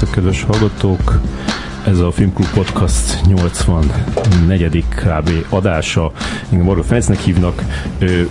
[0.00, 1.20] Szervusztok, kedves hallgatók!
[1.86, 4.84] Ez a Filmklub Podcast 84.
[4.88, 5.30] kb.
[5.48, 6.12] adása.
[6.50, 7.62] Engem Marga Ferencnek hívnak.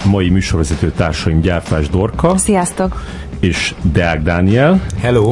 [0.05, 2.37] Mai műsorvezető társaim Gyárfás Dorka.
[2.37, 3.03] Sziasztok!
[3.39, 4.81] És Deák Dániel.
[4.99, 5.31] Hello!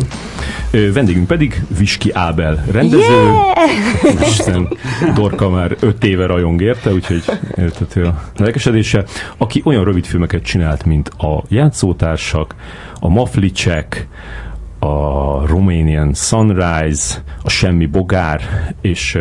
[0.94, 3.00] Vendégünk pedig Viski Ábel rendező.
[3.00, 4.28] Yeah!
[4.28, 4.68] Isten,
[5.16, 7.24] Dorka már öt éve rajong érte, úgyhogy
[7.56, 9.04] értető a lelkesedése.
[9.38, 12.56] Aki olyan rövid filmeket csinált, mint a Játszótársak,
[13.00, 14.08] a Maflicek,
[14.80, 18.42] a Romanian Sunrise, a Semmi Bogár,
[18.82, 19.18] és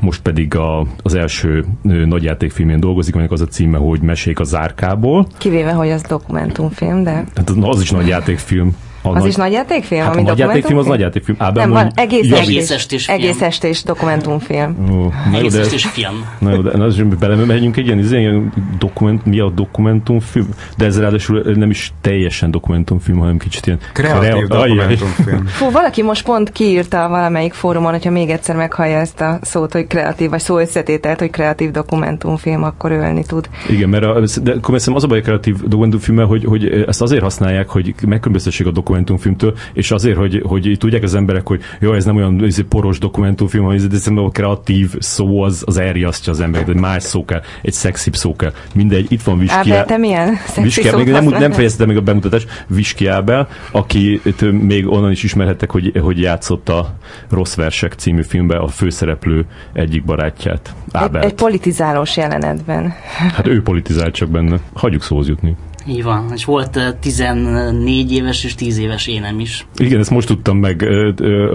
[0.00, 5.26] most pedig a, az első nagyjátékfilmén dolgozik, aminek az a címe, hogy Mesék a zárkából.
[5.38, 7.24] Kivéve, hogy az dokumentumfilm, de...
[7.34, 8.76] Hát az is nagyjátékfilm.
[9.14, 9.28] Az nagy...
[9.28, 10.02] is nagyjátékfilm?
[10.02, 11.36] Hát a nagyjátékfilm az nagyjátékfilm.
[11.40, 13.18] Ábel, nem, van egész, egész estés film.
[13.18, 14.76] Egész estés dokumentumfilm.
[14.92, 16.24] Ó, egész de, estés film.
[16.38, 16.86] Na jó, de na,
[17.18, 20.48] belemegyünk egy ilyen, ilyen dokument, mi a dokumentumfilm?
[20.76, 23.78] De ez ráadásul nem is teljesen dokumentumfilm, hanem kicsit ilyen...
[23.92, 24.46] Kreatív kre...
[24.46, 25.46] dokumentumfilm.
[25.58, 29.86] Fú, valaki most pont kiírta valamelyik fórumon, hogyha még egyszer meghallja ezt a szót, hogy
[29.86, 33.48] kreatív, vagy szó összetételt, hogy kreatív dokumentumfilm, akkor ölni tud.
[33.68, 37.22] Igen, mert a, de akkor az a baj a kreatív dokumentumfilm, hogy, hogy ezt azért
[37.22, 41.92] használják, hogy megkülönböztessék a dokumentumfilm dokumentumfilmtől, és azért, hogy, hogy tudják az emberek, hogy jó,
[41.92, 46.40] ez nem olyan ez poros dokumentumfilm, hanem ez a kreatív szó az, az elriasztja az
[46.40, 48.52] embereket, egy más szó kell, egy szexibb szó kell.
[48.74, 53.06] Mindegy, itt van Viski Ábel, milyen Viski, még nem, nem fejezte meg a bemutatást, Viski
[53.06, 54.20] Ábel, aki
[54.50, 56.94] még onnan is ismerhettek, hogy, hogy játszott a
[57.30, 61.22] Rossz Versek című filmben a főszereplő egyik barátját, Ábel.
[61.22, 62.94] Egy, egy politizálós jelenetben.
[63.34, 64.58] Hát ő politizált csak benne.
[64.72, 65.56] Hagyjuk szóhoz jutni.
[65.88, 69.66] Így van, és volt 14 éves és 10 éves énem is.
[69.76, 70.88] Igen, ezt most tudtam meg,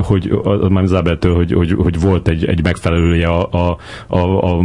[0.04, 0.32] hogy
[0.70, 3.78] már az Ábeltől, hogy, hogy, hogy volt egy, egy megfelelője a, a,
[4.08, 4.64] a, a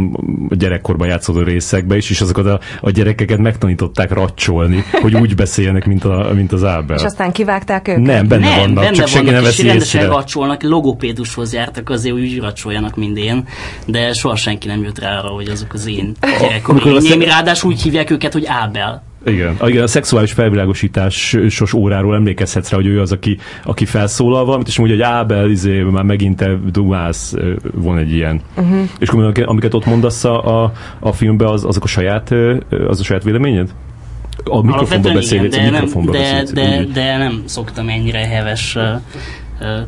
[0.49, 6.03] gyerekkorban játszódó részekbe is, és azokat a, a gyerekeket megtanították racsolni, hogy úgy beszéljenek, mint,
[6.03, 6.97] a, mint az Ábel.
[6.97, 8.01] És aztán kivágták őket?
[8.01, 10.13] Nem, benne nem, vannak, benne csak senki nem veszi rendesen észre.
[10.13, 13.47] racsolnak, logopédushoz jártak azért, hogy úgy racsoljanak, mint én,
[13.85, 17.03] de soha senki nem jött rá arra, hogy azok az én gyerekkorom.
[17.19, 19.08] Ráadásul úgy hívják őket, hogy Ábel.
[19.25, 19.57] Igen.
[19.65, 24.77] Igen, a szexuális felvilágosításos óráról emlékezhetsz rá, hogy ő az, aki, aki felszólal valamit, és
[24.77, 27.33] mondja, hogy Ábel, izé, már megint te dumálsz,
[27.73, 28.41] van egy ilyen.
[28.57, 28.89] Uh-huh.
[28.99, 29.09] És
[29.45, 32.31] amiket ott mondasz a, a, a filmben, az, azok a saját,
[32.87, 33.69] az a saját véleményed?
[34.43, 38.83] A mikrofonba beszélsz, de, mikrofonba de, de, de, de, nem szoktam ennyire heves uh,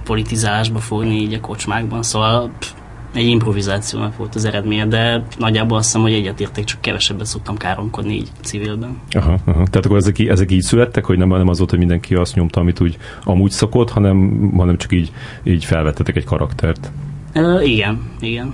[0.03, 2.72] politizálásba fogni így a kocsmákban, szóval pff,
[3.13, 8.13] egy improvizációnak volt az eredménye, de nagyjából azt hiszem, hogy egyetértek, csak kevesebbet szoktam káromkodni
[8.13, 8.99] így civilben.
[9.11, 9.63] Aha, aha.
[9.63, 12.59] Tehát akkor ezek, ezek így születtek, hogy nem, nem az volt, hogy mindenki azt nyomta,
[12.59, 15.11] amit úgy amúgy szokott, hanem, hanem csak így,
[15.44, 16.91] így felvettetek egy karaktert.
[17.35, 18.53] Uh, igen, igen.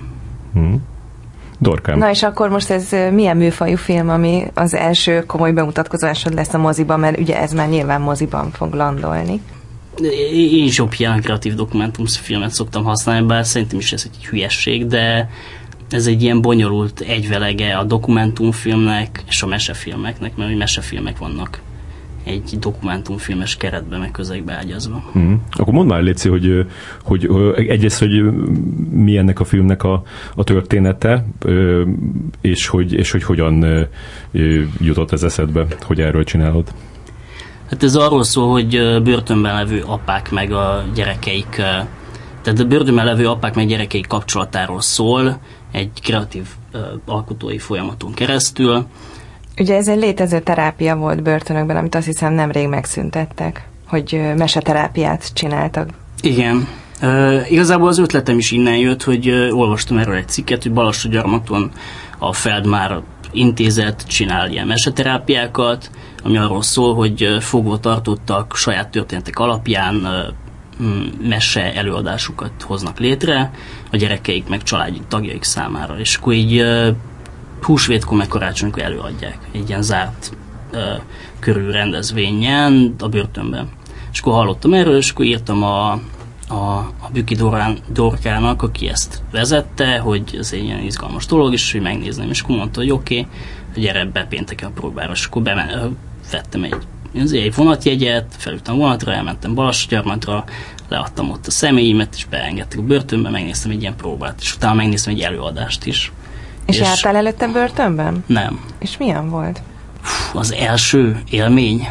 [0.52, 0.82] Hmm.
[1.60, 1.98] Dorkám.
[1.98, 6.58] Na és akkor most ez milyen műfajú film, ami az első komoly bemutatkozásod lesz a
[6.58, 9.40] moziban, mert ugye ez már nyilván moziban fog landolni
[10.32, 15.30] én is jobb ilyen kreatív dokumentumfilmet szoktam használni, bár szerintem is ez egy hülyesség, de
[15.90, 21.60] ez egy ilyen bonyolult egyvelege a dokumentumfilmnek és a mesefilmeknek, mert hogy mesefilmek vannak
[22.24, 25.04] egy dokumentumfilmes keretbe, meg közegbe ágyazva.
[25.12, 25.42] Hmm.
[25.50, 26.66] Akkor mondd már, Léci, hogy,
[27.02, 28.22] hogy, hogy egyrészt, hogy
[28.90, 30.02] mi ennek a filmnek a,
[30.34, 31.26] a története,
[32.40, 33.86] és hogy, és hogy hogyan
[34.80, 36.72] jutott ez eszedbe, hogy erről csinálod.
[37.70, 41.48] Hát ez arról szól, hogy börtönben levő apák meg a gyerekeik,
[42.42, 45.38] tehát a börtönben levő apák meg gyerekeik kapcsolatáról szól,
[45.72, 46.46] egy kreatív
[47.06, 48.86] alkotói folyamaton keresztül.
[49.58, 55.88] Ugye ez egy létező terápia volt börtönökben, amit azt hiszem nemrég megszüntettek, hogy meseterápiát csináltak.
[56.20, 56.68] Igen.
[57.02, 61.08] Uh, igazából az ötletem is innen jött, hogy uh, olvastam erről egy cikket, hogy Balassu
[61.08, 61.70] gyarmaton
[62.18, 63.00] a Feldmár
[63.32, 65.90] intézet csinál ilyen meseterápiákat,
[66.22, 70.06] ami arról szól, hogy fogva tartottak saját történetek alapján
[71.22, 73.50] mese előadásukat hoznak létre,
[73.90, 75.98] a gyerekeik meg családi tagjaik számára.
[75.98, 76.64] És akkor így
[77.62, 80.36] húsvétkor meg karácsonykor előadják egy ilyen zárt
[81.38, 83.68] körül rendezvényen a börtönben.
[84.12, 86.00] És akkor hallottam erről, és akkor írtam a,
[86.48, 91.72] a, a Büki Dorán, Dorkának, aki ezt vezette, hogy ez egy ilyen izgalmas dolog, és
[91.72, 92.30] hogy megnézném.
[92.30, 95.12] És akkor mondta, hogy oké, okay, gyere be pénteken a próbára.
[95.12, 95.96] És akkor bemen,
[96.30, 96.76] vettem egy,
[97.32, 100.44] egy vonatjegyet, felültem a vonatra, elmentem Balassagyarmatra,
[100.88, 105.14] leadtam ott a személyimet, és beengedtek a börtönbe, megnéztem egy ilyen próbát, és utána megnéztem
[105.14, 106.12] egy előadást is.
[106.66, 108.24] És, és jártál előtte börtönben?
[108.26, 108.64] Nem.
[108.78, 109.62] És milyen volt?
[110.32, 111.88] Az első élmény?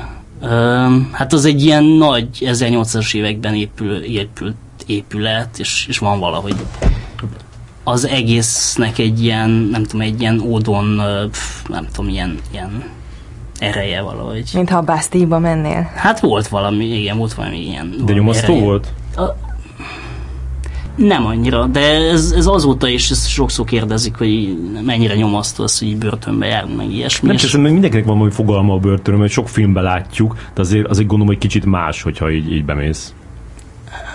[1.11, 4.55] Hát az egy ilyen nagy 1800-as években épül, épült
[4.85, 6.55] épület, és, és van valahogy
[7.83, 11.01] az egésznek egy ilyen, nem tudom, egy ilyen ódon,
[11.67, 12.83] nem tudom, ilyen, ilyen
[13.59, 14.49] ereje valahogy.
[14.53, 15.91] Mintha a Bastille-ba mennél.
[15.95, 17.93] Hát volt valami, igen, volt valami ilyen.
[18.05, 18.93] De nyomasztó volt?
[19.15, 19.23] A,
[20.97, 25.97] nem annyira, de ez, ez azóta is ezt sokszor kérdezik, hogy mennyire nyomasztó az, hogy
[25.97, 27.27] börtönbe járunk, meg ilyesmi.
[27.27, 31.07] Nem, csak mindenkinek van valami fogalma a börtönről, mert sok filmben látjuk, de azért, azért
[31.07, 33.13] gondolom, hogy kicsit más, hogyha így, így bemész.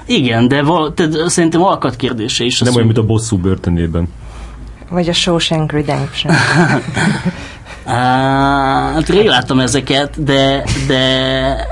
[0.06, 2.60] Igen, de val- tehát szerintem alkat kérdése is.
[2.60, 4.08] Nem olyan, mint a bosszú börtönében.
[4.90, 6.34] Vagy a Shawshank Redemption.
[7.84, 11.66] hát rég láttam ezeket, de, de,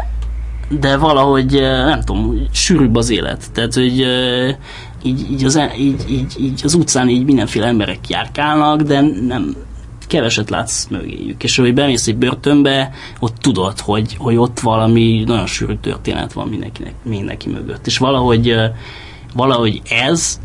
[0.69, 3.51] de valahogy nem tudom, sűrűbb az élet.
[3.53, 4.07] Tehát, hogy
[5.03, 9.55] így, így, az, e- így, így, így az utcán így mindenféle emberek járkálnak, de nem,
[10.07, 11.43] keveset látsz mögéjük.
[11.43, 16.49] És hogy bemész egy börtönbe, ott tudod, hogy, hogy ott valami nagyon sűrű történet van
[16.49, 17.87] mindenkinek, mindenki mögött.
[17.87, 18.55] És valahogy,
[19.35, 20.41] valahogy ez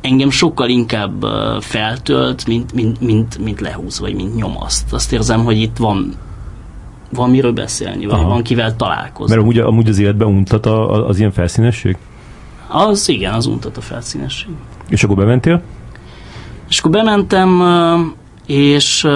[0.00, 1.24] engem sokkal inkább
[1.60, 4.92] feltölt, mint, mint, mint, mint lehúz, vagy mint nyomaszt.
[4.92, 6.14] Azt érzem, hogy itt van
[7.10, 8.28] van miről beszélni, vagy Aha.
[8.28, 9.34] van kivel találkozni.
[9.34, 11.96] Mert amúgy, amúgy az életben untat a, az ilyen felszínesség?
[12.68, 14.50] Az igen, az untat a felszínesség.
[14.88, 15.62] És akkor bementél?
[16.68, 17.62] És akkor bementem,
[18.46, 19.06] és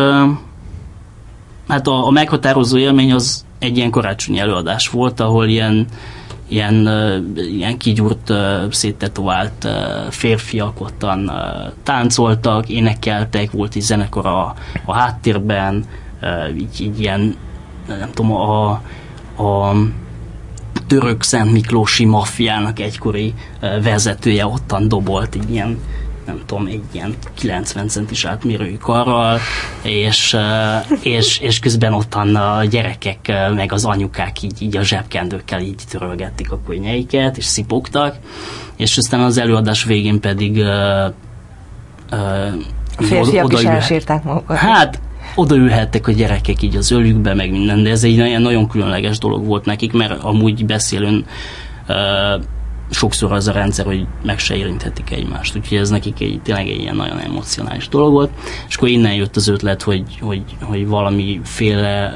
[1.69, 5.87] hát a, a meghatározó élmény az egy ilyen karácsonyi előadás volt, ahol ilyen
[6.49, 6.89] ilyen,
[7.35, 8.33] ilyen kigyúrt,
[8.71, 9.69] széttetovált
[10.11, 11.33] férfiak ottan
[11.83, 14.55] táncoltak, énekeltek, volt egy zenekar a,
[14.85, 15.85] a háttérben,
[16.57, 17.37] így, így ilyen,
[17.87, 18.71] nem tudom, a,
[19.43, 19.75] a
[20.89, 23.35] török Szent Miklósi maffiának egykori
[23.83, 25.79] vezetője ottan dobolt egy ilyen
[26.29, 29.39] nem tudom, egy ilyen 90 centis átmérőjű karral,
[29.83, 30.37] és,
[31.03, 36.53] és, és közben ottan a gyerekek meg az anyukák így, így a zsebkendőkkel így törölgették
[36.53, 38.17] a könnyeiket, és szipogtak,
[38.77, 41.13] és aztán az előadás végén pedig uh,
[42.13, 42.63] uh,
[42.99, 44.57] férfiak is elsírták magukat.
[44.57, 45.01] Hát,
[45.39, 49.47] odaülhettek a gyerekek így az ölükbe, meg minden, de ez egy ilyen nagyon különleges dolog
[49.47, 51.25] volt nekik, mert amúgy beszélőn
[51.89, 52.43] uh,
[52.91, 55.57] sokszor az a rendszer, hogy meg se érinthetik egymást.
[55.57, 58.31] Úgyhogy ez nekik egy, tényleg egy ilyen nagyon emocionális dolog volt.
[58.69, 62.13] És akkor innen jött az ötlet, hogy, hogy, hogy valamiféle...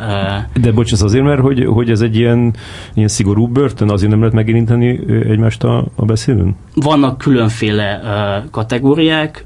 [0.55, 0.63] Uh...
[0.63, 2.55] De bocs, ez azért, mert hogy, hogy ez egy ilyen,
[2.95, 6.57] ilyen szigorú börtön, azért nem lehet megérinteni egymást a, a beszélőn?
[6.75, 9.45] Vannak különféle uh, kategóriák,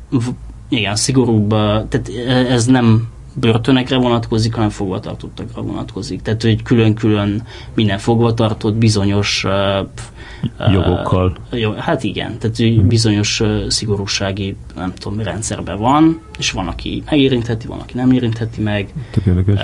[0.69, 1.59] igen, szigorúbb, uh,
[1.89, 2.11] tehát
[2.51, 3.09] ez nem
[3.41, 6.23] börtönekre vonatkozik, hanem fogvatartottakra vonatkozik.
[6.23, 7.43] Tehát, hogy külön-külön
[7.75, 11.37] minden fogvatartott bizonyos uh, jogokkal.
[11.53, 12.89] Uh, jó, hát igen, tehát hmm.
[12.89, 18.61] bizonyos uh, szigorúsági, nem tudom, rendszerben van, és van, aki megérintheti, van, aki nem érintheti
[18.61, 18.89] meg,
[19.27, 19.59] uh,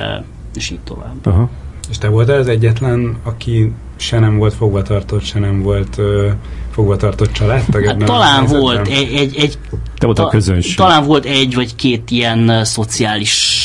[0.54, 1.26] és így tovább.
[1.26, 1.50] Aha.
[1.90, 6.30] És te voltál az egyetlen, aki se nem volt fogvatartott, se nem volt uh,
[6.70, 7.84] fogvatartott családtag?
[7.84, 9.58] Hát talán volt egy, egy, egy
[9.98, 10.76] te volt a közönség.
[10.76, 13.61] Talán volt egy vagy két ilyen uh, szociális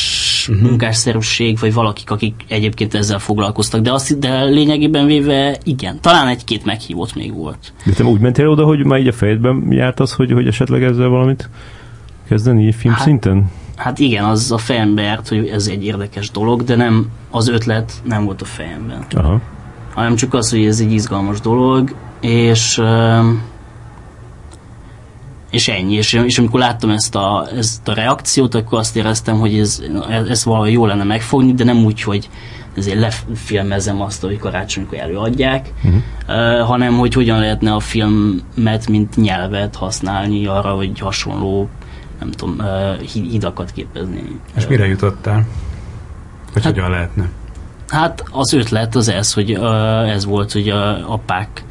[0.48, 0.68] uh-huh.
[0.68, 6.64] munkásszerűség, vagy valakik, akik egyébként ezzel foglalkoztak, de, azt, de lényegében véve igen, talán egy-két
[6.64, 7.72] meghívott még volt.
[7.84, 10.82] De te úgy mentél oda, hogy már így a fejedben járt az, hogy, hogy esetleg
[10.82, 11.48] ezzel valamit
[12.28, 13.50] kezdeni film hát, szinten?
[13.76, 17.92] Hát igen, az a fejembe járt, hogy ez egy érdekes dolog, de nem, az ötlet
[18.04, 19.04] nem volt a fejemben.
[19.10, 19.40] Aha.
[19.94, 22.82] Hanem csak az, hogy ez egy izgalmas dolog, és
[25.50, 25.94] és ennyi.
[25.94, 29.82] És, és amikor láttam ezt a, ezt a reakciót, akkor azt éreztem, hogy ez,
[30.28, 32.28] ez valahogy jó lenne megfogni, de nem úgy, hogy
[32.76, 36.00] ezért lefilmezem azt, hogy karácsonykor előadják, uh-huh.
[36.28, 41.68] uh, hanem hogy hogyan lehetne a filmet, mint nyelvet használni arra, hogy hasonló,
[42.20, 44.40] nem tudom, uh, hidakat képezni.
[44.56, 45.46] És mire jutottál?
[46.52, 47.28] Vagy hát, hogyan lehetne?
[47.88, 51.64] Hát az ötlet az ez, hogy uh, ez volt, hogy a apák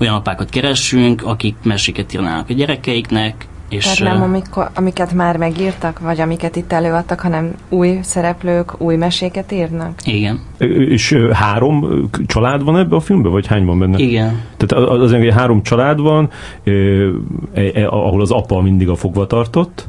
[0.00, 5.98] olyan apákat keressünk, akik meséket írnának a gyerekeiknek, és Tehát nem amikor, amiket már megírtak,
[5.98, 9.92] vagy amiket itt előadtak, hanem új szereplők új meséket írnak?
[10.04, 10.40] Igen.
[10.88, 13.98] És három család van ebbe a filmben, vagy hány van benne?
[13.98, 14.42] Igen.
[14.56, 16.30] Tehát az, az három család van,
[16.64, 19.88] eh, ahol az apa mindig a fogva tartott,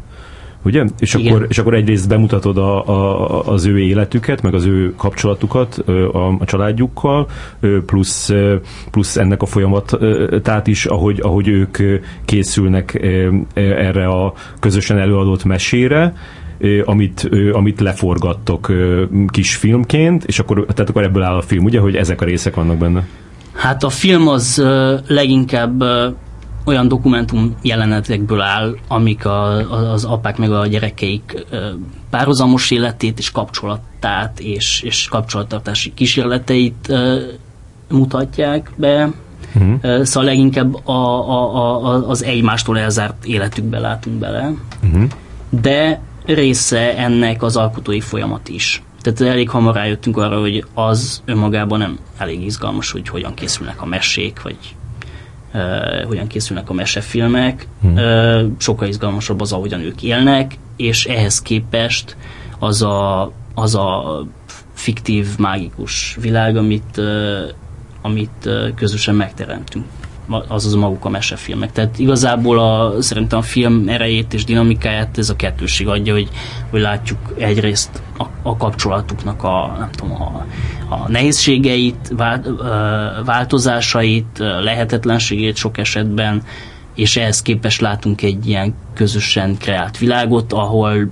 [0.67, 0.85] ugye?
[0.99, 5.77] És akkor, és akkor egyrészt bemutatod a, a, az ő életüket, meg az ő kapcsolatukat
[6.11, 7.27] a, a családjukkal,
[7.85, 8.31] plusz,
[8.91, 11.77] plusz ennek a folyamatát is, ahogy, ahogy ők
[12.25, 13.07] készülnek
[13.53, 16.13] erre a közösen előadott mesére,
[16.85, 18.71] amit, amit leforgattok
[19.27, 22.55] kis filmként, és akkor, tehát akkor ebből áll a film, ugye, hogy ezek a részek
[22.55, 23.07] vannak benne?
[23.53, 24.63] Hát a film az
[25.07, 25.83] leginkább
[26.67, 29.55] olyan dokumentum jelenetekből áll, amik a,
[29.91, 31.45] az apák meg a gyerekeik
[32.09, 36.93] párhuzamos életét és kapcsolatát és, és kapcsolattartási kísérleteit
[37.89, 39.11] mutatják be.
[39.55, 40.03] Uh-huh.
[40.03, 40.91] Szóval leginkább a,
[41.29, 44.53] a, a, az egymástól elzárt életükbe látunk bele.
[44.83, 45.03] Uh-huh.
[45.49, 48.81] De része ennek az alkotói folyamat is.
[49.01, 53.85] Tehát elég hamar rájöttünk arra, hogy az önmagában nem elég izgalmas, hogy hogyan készülnek a
[53.85, 54.57] mesék, vagy
[55.53, 57.67] uh, hogyan készülnek a mesefilmek.
[57.81, 57.93] Hmm.
[57.93, 62.15] Uh, sokkal izgalmasabb az, ahogyan ők élnek, és ehhez képest
[62.59, 64.23] az a, az a
[64.73, 67.41] fiktív, mágikus világ, amit, uh,
[68.01, 69.85] amit közösen megteremtünk
[70.47, 71.71] azaz maguk a mesefilmek.
[71.71, 76.29] Tehát igazából a, szerintem a film erejét és dinamikáját ez a kettőség adja, hogy,
[76.69, 80.45] hogy látjuk egyrészt a, a kapcsolatuknak a, nem tudom, a,
[80.89, 82.13] a nehézségeit,
[83.25, 86.43] változásait, lehetetlenségét sok esetben,
[86.95, 91.09] és ehhez képest látunk egy ilyen közösen kreált világot, ahol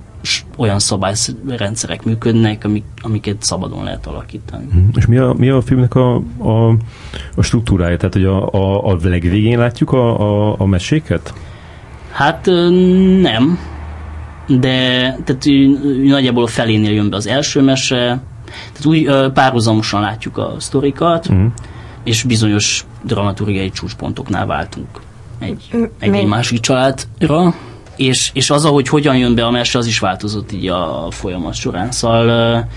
[0.57, 4.65] olyan szabályrendszerek működnek, amik, amiket szabadon lehet alakítani.
[4.65, 4.79] Mhm.
[4.95, 6.69] És mi a, mi a filmnek a, a,
[7.35, 7.97] a struktúrája?
[7.97, 11.33] Tehát, hogy a, a, a legvégén látjuk a, a, a meséket?
[12.11, 12.45] Hát
[13.21, 13.59] nem,
[14.47, 14.79] de
[15.23, 15.45] tehát
[16.03, 21.51] nagyjából a felénél jön be az első mese, tehát úgy párhuzamosan látjuk a sztorikat, uh-huh.
[22.03, 24.87] és bizonyos dramaturgiai csúcspontoknál váltunk
[25.39, 27.53] egy, egy, egy másik családra
[27.95, 31.53] és, és az, ahogy hogyan jön be a mese, az is változott így a folyamat
[31.53, 31.91] során.
[31.91, 32.67] Szóval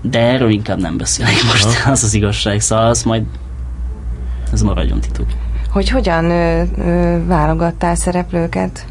[0.00, 1.90] de erről inkább nem beszélek most, Aha.
[1.90, 3.22] az az igazság, szóval az majd
[4.52, 5.26] ez maradjon titok.
[5.70, 8.86] Hogy hogyan ö, ö, válogattál szereplőket?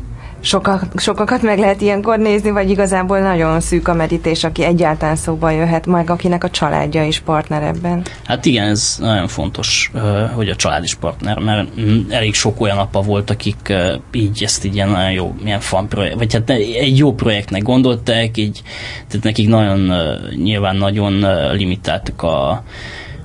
[0.46, 5.50] Sokak, sokakat meg lehet ilyenkor nézni, vagy igazából nagyon szűk a medités, aki egyáltalán szóba
[5.50, 8.02] jöhet, meg akinek a családja is partner ebben?
[8.24, 9.92] Hát igen, ez nagyon fontos,
[10.34, 11.70] hogy a család is partner, mert
[12.10, 13.74] elég sok olyan apa volt, akik
[14.12, 18.38] így ezt így ilyen nagyon jó, milyen fan projekt, vagy hát egy jó projektnek gondolták,
[18.38, 18.62] így,
[19.08, 19.94] tehát nekik nagyon,
[20.36, 22.64] nyilván nagyon limitáltak a,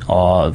[0.06, 0.52] a, a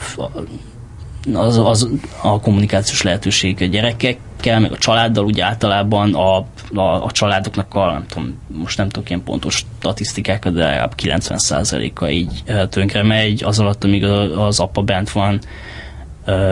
[1.33, 1.89] az, az
[2.21, 7.91] a kommunikációs lehetőség a gyerekekkel, meg a családdal, úgy általában a, a, a családoknak a,
[7.91, 13.59] nem tudom, most nem tudok ilyen pontos statisztikákat, de legalább 90%-a így tönkre megy, az
[13.59, 14.05] alatt, amíg
[14.37, 15.39] az apa bent van,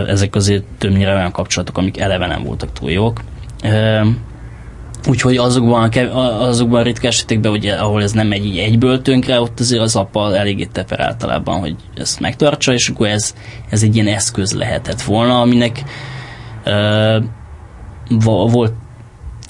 [0.08, 3.22] ezek azért többnyire olyan kapcsolatok, amik eleve nem voltak túl jók.
[5.08, 5.90] Úgyhogy azokban,
[6.40, 9.96] azokban a ritka esetekben, ugye, ahol ez nem megy így egyből tönkre, ott azért az
[9.96, 13.36] apa eléggé teper általában, hogy ezt megtartsa, és akkor ez,
[13.70, 15.84] ez egy ilyen eszköz lehetett volna, aminek
[16.66, 17.24] uh,
[18.52, 18.74] volt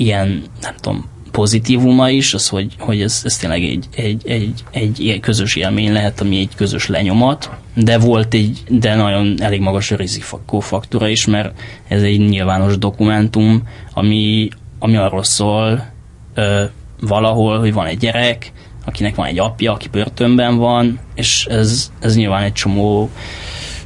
[0.02, 5.20] ilyen, nem tudom, pozitívuma is, az, hogy, hogy ez, ez tényleg egy, egy, egy, egy
[5.20, 9.96] közös élmény lehet, ami egy közös lenyomat, de volt egy, de nagyon elég magas a
[9.96, 15.92] rizikófaktora is, mert ez egy nyilvános dokumentum, ami, ami arról szól
[16.34, 16.64] ö,
[17.00, 18.52] valahol, hogy van egy gyerek,
[18.86, 23.10] akinek van egy apja, aki börtönben van, és ez, ez nyilván egy csomó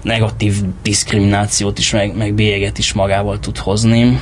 [0.02, 4.20] negatív diszkriminációt is, meg, meg bélyeget is magával tud hozni.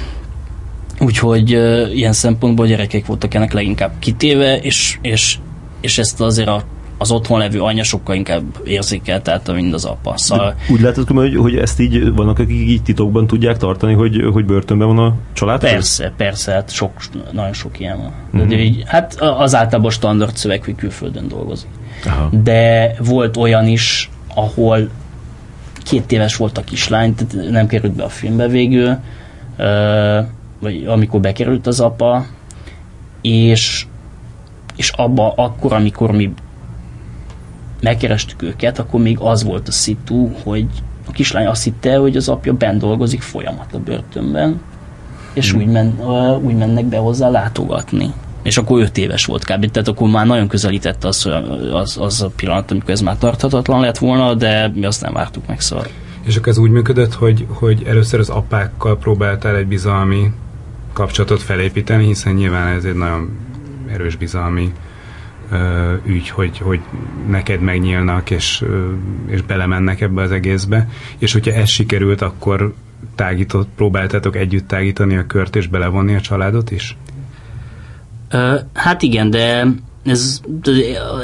[0.99, 5.37] Úgyhogy ö, ilyen szempontból gyerekek voltak ennek leginkább kitéve, és, és,
[5.81, 6.63] és ezt azért a
[7.03, 10.17] az otthon levő anya sokkal inkább érzékeltelte, mint az apa.
[10.17, 10.55] Szóval...
[10.69, 14.87] úgy látod, hogy, hogy ezt így vannak, akik így titokban tudják tartani, hogy, hogy börtönben
[14.87, 15.59] van a család?
[15.59, 16.91] Persze, persze, hát sok,
[17.31, 18.13] nagyon sok ilyen van.
[18.33, 18.49] Uh-huh.
[18.49, 21.69] De így, hát az általában standard szöveg, hogy külföldön dolgozik.
[22.05, 22.29] Aha.
[22.43, 24.89] De volt olyan is, ahol
[25.83, 28.97] két éves volt a kislány, tehát nem került be a filmbe végül,
[30.63, 32.25] vagy amikor bekerült az apa,
[33.21, 33.85] és
[34.75, 36.33] és abba akkor, amikor mi
[37.81, 40.65] megkerestük őket, akkor még az volt a szitu, hogy
[41.07, 44.61] a kislány azt hitte, hogy az apja bent dolgozik folyamat a börtönben,
[45.33, 45.61] és hmm.
[45.61, 45.99] úgy, men,
[46.43, 48.13] úgy mennek be hozzá látogatni.
[48.43, 49.71] És akkor öt éves volt kb.
[49.71, 51.29] Tehát akkor már nagyon közelítette az,
[51.73, 55.47] az, az a pillanat, amikor ez már tarthatatlan lett volna, de mi azt nem vártuk
[55.47, 55.85] meg, szóval.
[56.23, 60.31] És akkor ez úgy működött, hogy, hogy először az apákkal próbáltál egy bizalmi
[60.93, 63.37] kapcsolatot felépíteni, hiszen nyilván ez egy nagyon
[63.87, 64.73] erős bizalmi
[66.05, 66.79] ügy, hogy, hogy
[67.27, 68.65] neked megnyílnak, és,
[69.25, 70.89] és belemennek ebbe az egészbe.
[71.17, 72.73] És hogyha ez sikerült, akkor
[73.15, 76.97] tágított, próbáltátok együtt tágítani a kört, és belevonni a családot is?
[78.73, 79.67] Hát igen, de
[80.05, 80.71] ez de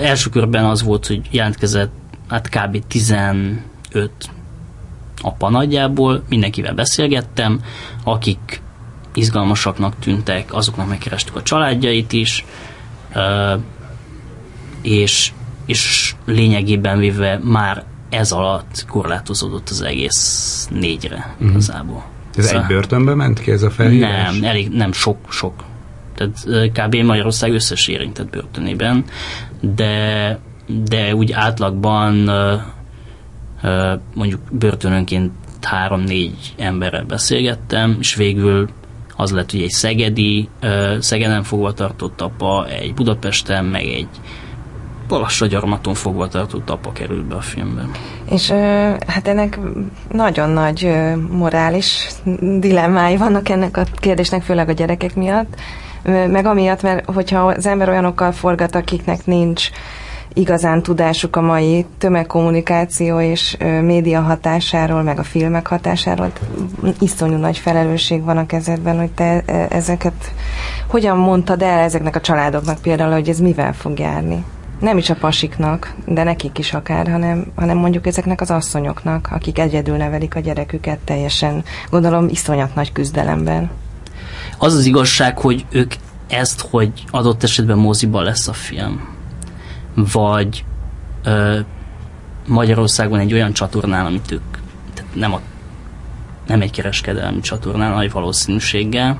[0.01, 1.91] első körben az volt, hogy jelentkezett
[2.27, 2.83] hát kb.
[2.87, 3.59] 15
[5.21, 7.61] apa nagyjából, mindenkivel beszélgettem,
[8.03, 8.61] akik
[9.19, 12.45] izgalmasaknak tűntek, azoknak megkerestük a családjait is,
[14.81, 15.31] és,
[15.65, 21.49] és lényegében véve már ez alatt korlátozódott az egész négyre uh-huh.
[21.49, 22.05] igazából.
[22.35, 24.31] Ez szóval, egy börtönbe ment ki ez a felhívás?
[24.31, 25.53] Nem, elég, nem sok, sok.
[26.15, 26.95] Tehát kb.
[26.95, 29.05] Magyarország összes érintett börtönében,
[29.59, 32.31] de, de úgy átlagban
[34.13, 38.69] mondjuk börtönönként három-négy emberrel beszélgettem, és végül
[39.19, 40.49] az lett, hogy egy szegedi,
[40.99, 44.07] Szegeden fogva tartott apa, egy Budapesten, meg egy
[45.07, 47.81] Balassa gyarmaton fogva tartott apa került be a filmbe.
[48.31, 48.49] És
[49.07, 49.59] hát ennek
[50.11, 50.91] nagyon nagy
[51.31, 52.07] morális
[52.59, 55.55] dilemmái vannak ennek a kérdésnek, főleg a gyerekek miatt.
[56.03, 59.69] Meg amiatt, mert hogyha az ember olyanokkal forgat, akiknek nincs
[60.39, 66.31] igazán tudásuk a mai tömegkommunikáció és média hatásáról, meg a filmek hatásáról.
[66.99, 70.33] Iszonyú nagy felelősség van a kezedben, hogy te ezeket
[70.87, 74.43] hogyan mondtad el ezeknek a családoknak például, hogy ez mivel fog járni?
[74.79, 79.59] Nem is a pasiknak, de nekik is akár, hanem, hanem mondjuk ezeknek az asszonyoknak, akik
[79.59, 83.69] egyedül nevelik a gyereküket teljesen, gondolom, iszonyat nagy küzdelemben.
[84.57, 85.93] Az az igazság, hogy ők
[86.27, 89.17] ezt, hogy adott esetben moziban lesz a film,
[90.11, 90.65] vagy
[91.23, 91.59] ö,
[92.47, 94.41] Magyarországon egy olyan csatornán, amit ők
[94.93, 95.41] tehát nem, a,
[96.47, 99.19] nem egy kereskedelmi csatornán, nagy valószínűséggel,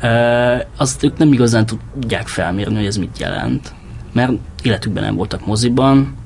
[0.00, 3.74] ö, azt ők nem igazán tudják felmérni, hogy ez mit jelent.
[4.12, 4.32] Mert
[4.62, 6.16] életükben nem voltak moziban,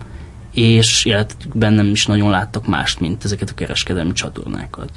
[0.53, 4.91] és életükben nem is nagyon láttak mást, mint ezeket a kereskedelmi csatornákat.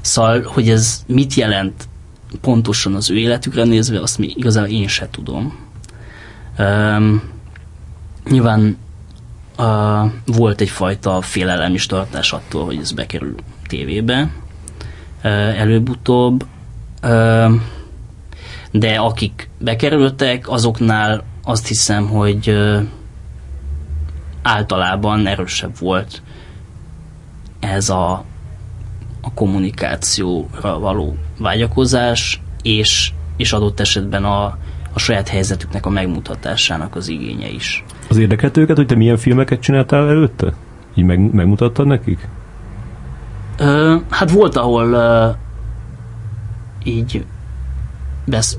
[0.00, 1.88] Szóval, hogy ez mit jelent
[2.40, 5.58] pontosan az ő életükre nézve, azt mi igazán én se tudom.
[6.58, 7.22] Um,
[8.30, 8.78] Nyilván
[9.58, 13.34] uh, volt egyfajta félelem is tartás attól, hogy ez bekerül
[13.66, 14.30] tévébe
[15.24, 16.46] uh, előbb-utóbb,
[17.02, 17.52] uh,
[18.70, 22.82] de akik bekerültek, azoknál azt hiszem, hogy uh,
[24.42, 26.22] általában erősebb volt
[27.60, 28.24] ez a,
[29.20, 34.44] a kommunikációra való vágyakozás, és, és adott esetben a,
[34.92, 37.84] a saját helyzetüknek a megmutatásának az igénye is.
[38.08, 40.52] Az érdekelt őket, hogy te milyen filmeket csináltál előtte?
[40.94, 42.28] Így meg, megmutattad nekik?
[43.58, 45.28] Ö, hát volt, ahol ö,
[46.84, 47.24] így
[48.24, 48.58] besz,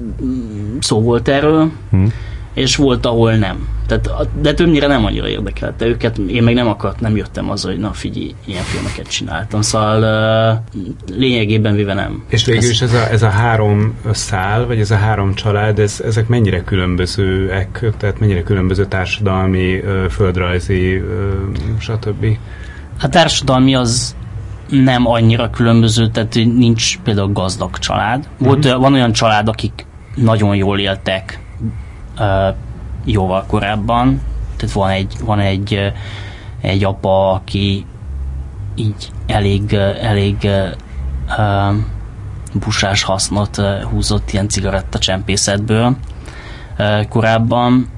[0.80, 2.06] szó volt erről, hm
[2.54, 3.68] és volt, ahol nem.
[3.88, 7.78] Tehát, de többnyire nem annyira érdekelte őket, én meg nem akart, nem jöttem az, hogy
[7.78, 12.24] na figyelj, ilyen filmeket csináltam, szóval uh, lényegében véve nem.
[12.30, 16.02] És végül is ez a, ez a három szál, vagy ez a három család, ez,
[16.06, 21.02] ezek mennyire különbözőek, tehát mennyire különböző társadalmi, földrajzi,
[21.80, 22.26] stb.
[23.02, 24.16] A társadalmi az
[24.70, 28.28] nem annyira különböző, tehát nincs például gazdag család.
[28.38, 28.82] Volt, uh-huh.
[28.82, 29.86] Van olyan család, akik
[30.16, 31.40] nagyon jól éltek,
[33.06, 34.22] jóval korábban.
[34.56, 35.94] Tehát van egy, van egy,
[36.62, 37.86] egy apa, aki
[38.76, 40.50] így elég, elég
[42.54, 45.96] busás hasznot húzott ilyen cigarettacsempészetből
[47.10, 47.90] korábban,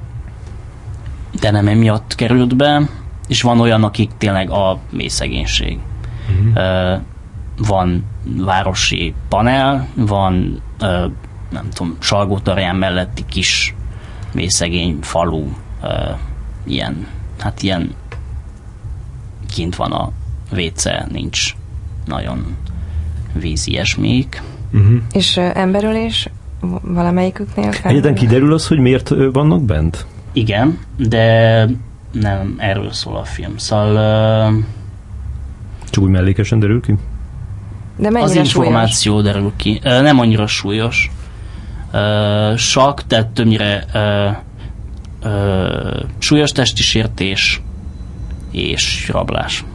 [1.40, 2.82] de nem emiatt került be,
[3.28, 5.80] és van olyan, akik tényleg a mély szegénység.
[6.54, 7.02] Uh,
[7.58, 10.62] van városi panel, van
[11.50, 13.76] nem tudom, Salgótarján melletti kis
[14.36, 15.44] mély szegény falu,
[15.84, 16.18] uh,
[16.64, 17.08] ilyen,
[17.40, 17.94] hát ilyen
[19.54, 20.12] kint van a
[20.52, 21.56] WC, nincs
[22.06, 22.56] nagyon
[23.34, 24.42] víz ilyesmik.
[24.74, 24.96] Uh-huh.
[25.12, 26.30] És uh, emberölés
[26.82, 27.72] valamelyiküknél?
[27.84, 30.06] Egyetlen kiderül az, hogy miért vannak bent?
[30.34, 31.68] Igen, de
[32.12, 33.58] nem erről szól a film.
[33.58, 34.54] Szóval...
[34.54, 34.64] Uh,
[35.90, 36.96] Csak úgy mellékesen derül ki?
[37.98, 39.34] De mennyire az információ súlyos?
[39.34, 39.80] derül ki.
[39.84, 41.12] Uh, nem annyira súlyos
[41.96, 44.36] uh, sak, tehát többnyire uh,
[45.32, 47.62] uh, súlyos testi sértés
[48.52, 49.66] és rablás.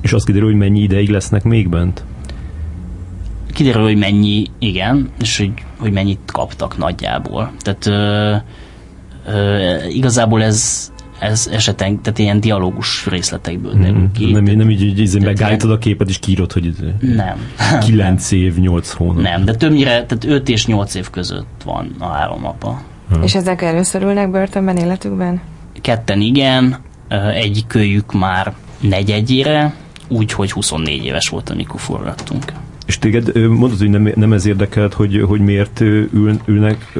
[0.00, 2.04] És az kiderül, hogy mennyi ideig lesznek még bent?
[3.52, 7.52] Kiderül, hogy mennyi, igen, és hogy, hogy mennyit kaptak nagyjából.
[7.58, 8.42] Tehát uh,
[9.34, 13.82] uh, igazából ez ez eseten, tehát ilyen dialógus részletekből mhm.
[13.82, 14.32] derül ki.
[14.32, 17.38] Nem, nem így, így, így megállítod a képet, és kiírod, hogy nem.
[17.86, 19.22] 9 év, 8 hónap.
[19.22, 22.82] Nem, de többnyire, tehát 5 és 8 év között van a három apa.
[23.10, 23.22] Hmm.
[23.22, 25.40] És ezek először ülnek börtönben életükben?
[25.80, 26.76] Ketten igen,
[27.34, 29.74] egy kölyük már negyedjére,
[30.08, 32.52] úgyhogy 24 éves volt, amikor forgattunk.
[32.86, 36.98] És téged mondod, hogy nem, nem ez érdekelt, hogy, hogy miért ül, ülnek,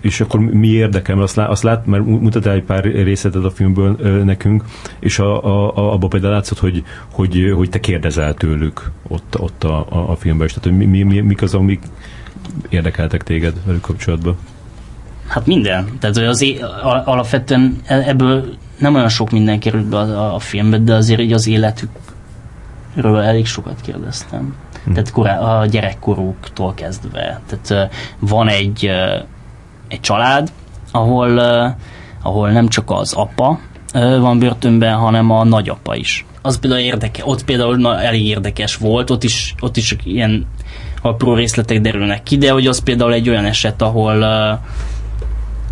[0.00, 1.22] és akkor mi érdekel?
[1.22, 4.64] Azt, azt lát, mert mutattál egy pár részletet a filmből nekünk,
[4.98, 9.64] és a, a, a, abban például látszott, hogy, hogy, hogy te kérdezel tőlük ott, ott
[9.64, 10.52] a, a, a filmben is.
[10.52, 11.82] Tehát, hogy mi, mi, mik az, amik
[12.68, 14.36] érdekeltek téged velük kapcsolatban?
[15.26, 15.88] Hát minden.
[15.98, 16.44] Tehát hogy az
[17.04, 18.44] alapvetően e- ebből
[18.78, 23.46] nem olyan sok minden került be a, a filmbe, de azért így az életükről elég
[23.46, 24.54] sokat kérdeztem.
[24.84, 24.92] Hm.
[24.92, 27.40] Tehát korá, a gyerekkorúktól kezdve.
[27.46, 28.90] Tehát van egy,
[29.88, 30.52] egy család,
[30.92, 31.38] ahol,
[32.22, 33.58] ahol nem csak az apa
[33.96, 36.26] van börtönben, hanem a nagyapa is.
[36.42, 40.46] Az például érdeke, ott például elég érdekes volt, ott is, ott is ilyen
[41.02, 44.22] apró részletek derülnek ki, de hogy az például egy olyan eset, ahol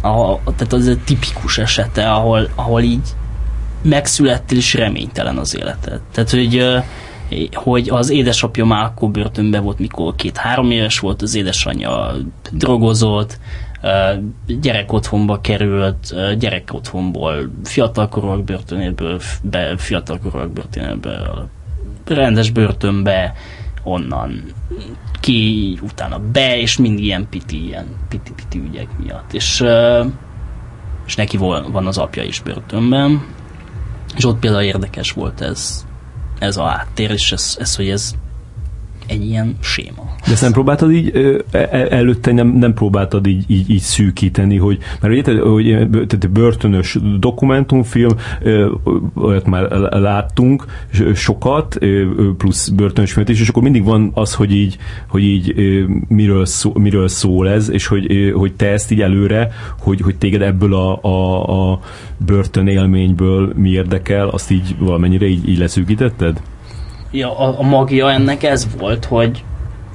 [0.02, 3.08] a, tehát az egy tipikus esete, ahol, ahol így
[3.82, 6.00] megszülettél és reménytelen az életed.
[6.12, 6.82] Tehát, hogy
[7.52, 12.14] hogy az édesapja már akkor börtönben volt, mikor két-három éves volt, az édesanyja
[12.52, 13.38] drogozott,
[14.46, 21.48] gyerek otthonba került, gyerek otthonból fiatalkorúak börtönéből, be, fiatalkorúak börtönéből,
[22.04, 23.34] rendes börtönbe,
[23.82, 24.42] onnan
[25.20, 29.32] ki, utána be, és mind ilyen piti, ilyen piti-piti ügyek miatt.
[29.32, 29.64] És,
[31.06, 33.24] és neki van az apja is börtönben,
[34.16, 35.86] és ott például érdekes volt ez,
[36.38, 38.14] ez a háttér, és ez, ez hogy ez
[39.06, 40.14] egy ilyen séma.
[40.26, 41.16] De ezt nem próbáltad így
[41.50, 46.30] e, e, előtte nem, nem próbáltad így, így, így szűkíteni, hogy mert ugye, hogy tehát
[46.30, 48.10] börtönös dokumentumfilm,
[49.14, 50.64] olyat már láttunk
[51.14, 51.78] sokat,
[52.36, 55.54] plusz börtönös filmet és akkor mindig van az, hogy így, hogy így
[56.08, 60.42] miről, szó, miről szól ez, és hogy, hogy te ezt így előre, hogy, hogy téged
[60.42, 61.80] ebből a, a, a
[62.16, 66.40] börtön élményből mi érdekel, azt így valamennyire így, így leszűkítetted?
[67.20, 69.44] A, a magia ennek ez volt, hogy,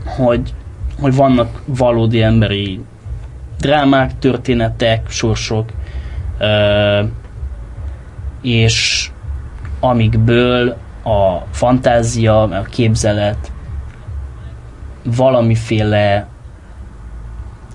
[0.05, 0.53] hogy,
[0.99, 2.79] hogy vannak valódi emberi
[3.59, 5.69] drámák, történetek, sorsok,
[6.37, 7.03] ö,
[8.41, 9.09] és
[9.79, 13.51] amikből a fantázia, a képzelet
[15.03, 16.27] valamiféle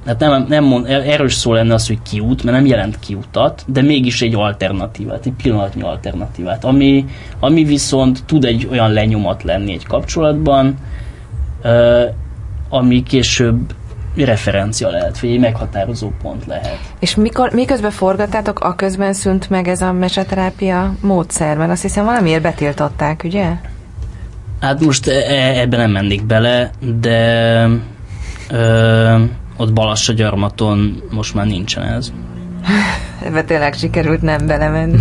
[0.07, 3.83] hát nem, nem mond, erős szó lenne az, hogy kiút, mert nem jelent kiutat, de
[3.83, 7.05] mégis egy alternatívát, egy pillanatnyi alternatívát, ami,
[7.41, 10.77] ami viszont tud egy olyan lenyomat lenni egy kapcsolatban,
[12.69, 13.75] ami később
[14.17, 16.79] referencia lehet, vagy egy meghatározó pont lehet.
[16.99, 21.57] És mikor, miközben forgattátok, a közben szűnt meg ez a meseterápia módszer?
[21.57, 23.51] Mert azt hiszem valamiért betiltották, ugye?
[24.61, 27.69] Hát most e, e ebben nem mennék bele, de
[28.51, 29.23] ö,
[29.57, 32.13] ott Balassa gyarmaton most már nincsen ez.
[33.25, 34.99] Ebbe tényleg sikerült nem belemenni.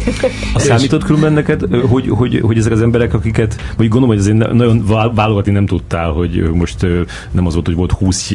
[0.54, 4.52] A számított különben neked, hogy, hogy, hogy ezek az emberek, akiket, vagy gondolom, hogy azért
[4.52, 6.86] nagyon válogatni nem tudtál, hogy most
[7.30, 8.32] nem az volt, hogy volt 20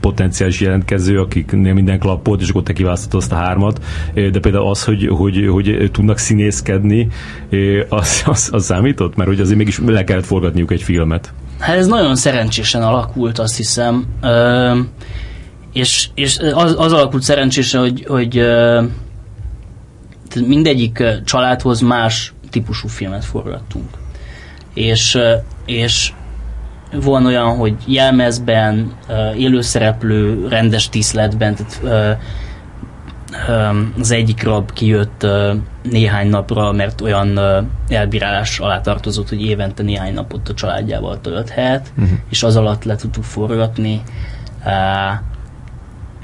[0.00, 4.84] potenciális jelentkező, akiknél minden klappolt, és akkor te kiválasztottad azt a hármat, de például az,
[4.84, 7.08] hogy, hogy, hogy tudnak színészkedni,
[7.88, 9.16] az, az, az számított?
[9.16, 11.32] Mert hogy azért mégis le kellett forgatniuk egy filmet.
[11.62, 14.06] Hát ez nagyon szerencsésen alakult, azt hiszem.
[14.22, 14.78] Ö,
[15.72, 18.44] és, és az, az alakult szerencsésen, hogy, hogy
[20.46, 23.88] mindegyik családhoz más típusú filmet forgattunk.
[24.74, 25.18] És,
[25.66, 26.12] és
[26.92, 28.92] van olyan, hogy jelmezben,
[29.36, 32.18] élőszereplő, rendes tiszletben, tehát
[33.98, 35.26] az egyik rab kijött
[35.82, 37.40] néhány napra, mert olyan
[37.88, 42.18] elbírálás alá tartozott, hogy évente néhány napot a családjával tölthet, uh-huh.
[42.30, 44.02] és az alatt le tudtuk forgatni.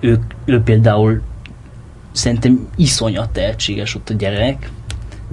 [0.01, 1.23] Ő, ő például
[2.13, 4.71] szerintem iszonyat tehetséges ott a gyerek,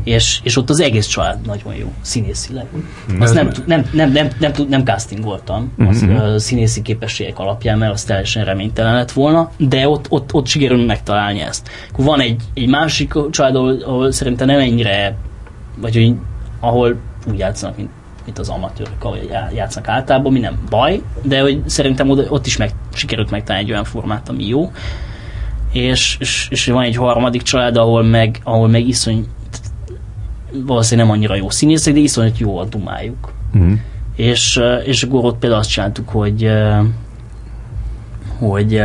[0.06, 2.65] és, és ott az egész család nagyon jó, színészileg.
[3.13, 3.22] Mm.
[3.22, 6.15] Azt nem, nem, nem, nem, nem, nem, nem castingoltam mm-hmm.
[6.15, 10.86] a színészi képességek alapján, mert az teljesen reménytelen lett volna, de ott, ott, ott sikerül
[10.86, 11.70] megtalálni ezt.
[11.91, 15.18] Akkor van egy, egy másik család, ahol, ahol szerintem nem ennyire,
[15.78, 16.13] vagy hogy,
[16.60, 16.96] ahol
[17.28, 17.89] úgy játszanak, mint,
[18.26, 22.58] mint az amatőrök, ahogy játszanak általában, mi nem baj, de hogy szerintem ott, ott is
[22.58, 24.72] meg, sikerült megtalálni egy olyan formát, ami jó.
[25.72, 29.28] És, és, és van egy harmadik család, ahol meg, ahol meg iszony
[30.65, 33.34] valószínűleg nem annyira jó színészek, de iszonyat jó a dumájuk.
[33.58, 33.74] Mm.
[34.15, 36.50] És, és akkor ott például azt csináltuk, hogy
[38.39, 38.78] hogy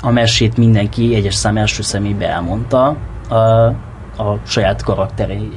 [0.00, 2.96] a mesét mindenki egyes szám első személybe elmondta
[3.28, 3.34] a,
[4.22, 5.50] a saját karakteri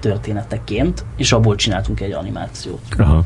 [0.00, 2.80] történeteként, és abból csináltunk egy animációt.
[2.98, 3.24] Aha.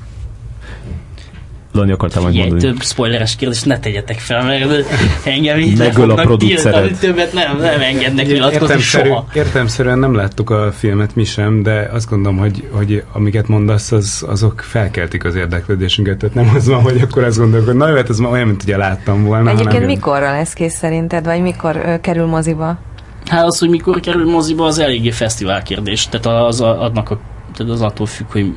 [1.72, 2.60] Lani akartál majd mondani.
[2.60, 4.84] több spoileres kérdést ne tegyetek fel, mert
[5.24, 6.98] engem így Megöl a produceret.
[6.98, 9.26] Többet nem, nem engednek nyilatkozni soha.
[9.34, 14.24] Értelmszerűen nem láttuk a filmet mi sem, de azt gondolom, hogy, hogy amiket mondasz, az,
[14.28, 16.18] azok felkeltik az érdeklődésünket.
[16.18, 18.46] Tehát nem az van, hogy akkor azt gondolok, hogy na jó, hát ez már olyan,
[18.46, 19.50] mint ugye láttam volna.
[19.50, 22.78] Egyébként mikorra lesz kész szerinted, vagy mikor ö, kerül moziba?
[23.26, 26.08] Hát az, hogy mikor kerül moziba, az eléggé fesztivál kérdés.
[26.08, 27.20] Tehát az, adnak a,
[27.56, 28.52] tehát az attól függ, hogy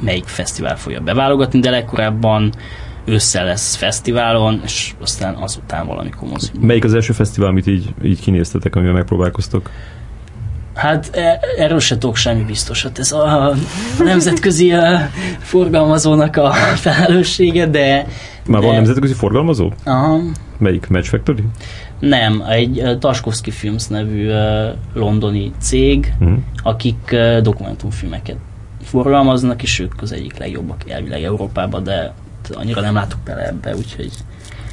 [0.00, 2.52] melyik fesztivál fogja beválogatni, de legkorábban
[3.04, 6.60] ősszel lesz fesztiválon, és aztán azután valamikor mozik.
[6.60, 9.70] Melyik az első fesztivál, amit így, így kinéztetek, amivel megpróbálkoztok?
[10.74, 12.98] Hát e, erről se tudok semmi biztosat.
[12.98, 13.54] Ez a
[13.98, 18.06] nemzetközi a forgalmazónak a felelőssége, de...
[18.46, 18.66] Már de...
[18.66, 19.72] van nemzetközi forgalmazó?
[19.84, 20.20] Aha.
[20.58, 20.88] Melyik?
[20.88, 21.44] Match Factory?
[21.98, 24.30] Nem, egy Taskovsky Films nevű
[24.94, 26.38] londoni cég, uh-huh.
[26.62, 28.36] akik dokumentumfilmeket
[28.88, 32.14] forgalmaznak, és ők az egyik legjobbak elvileg Európában, de
[32.54, 34.12] annyira nem látok bele ebbe, úgyhogy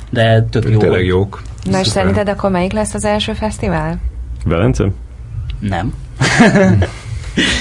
[0.09, 0.79] de tök jó.
[0.79, 1.41] Tényleg jók.
[1.63, 3.99] Na és szerinted akkor melyik lesz az első fesztivál?
[4.45, 4.91] Velence?
[5.59, 5.93] Nem.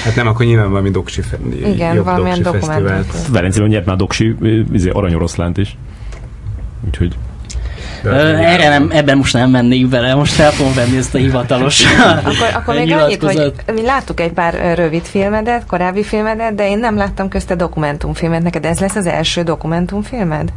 [0.03, 3.19] Hát nem, akkor nyilván valami doksi fe, Igen, valamilyen doksi dokumentum.
[3.31, 4.35] Velencében nyert már Doksi
[4.73, 5.77] izé, aranyoroszlánt is.
[6.85, 7.15] Úgyhogy
[8.13, 11.83] erre nem, ebben most nem mennék bele, most fel fogom venni ezt a hivatalos
[12.23, 16.79] Akkor, akkor még annyit, hogy mi láttuk egy pár rövid filmedet, korábbi filmedet, de én
[16.79, 18.43] nem láttam közte dokumentumfilmet.
[18.43, 20.53] Neked ez lesz az első dokumentumfilmed?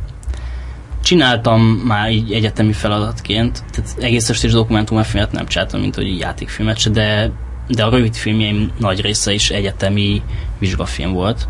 [1.03, 6.91] Csináltam már így egyetemi feladatként, tehát egész estés dokumentumfilmet nem csináltam, mint hogy játékfilmet se,
[6.91, 7.31] de,
[7.69, 10.23] de a rövid filmjeim nagy része is egyetemi
[10.59, 11.49] vizsgafilm volt.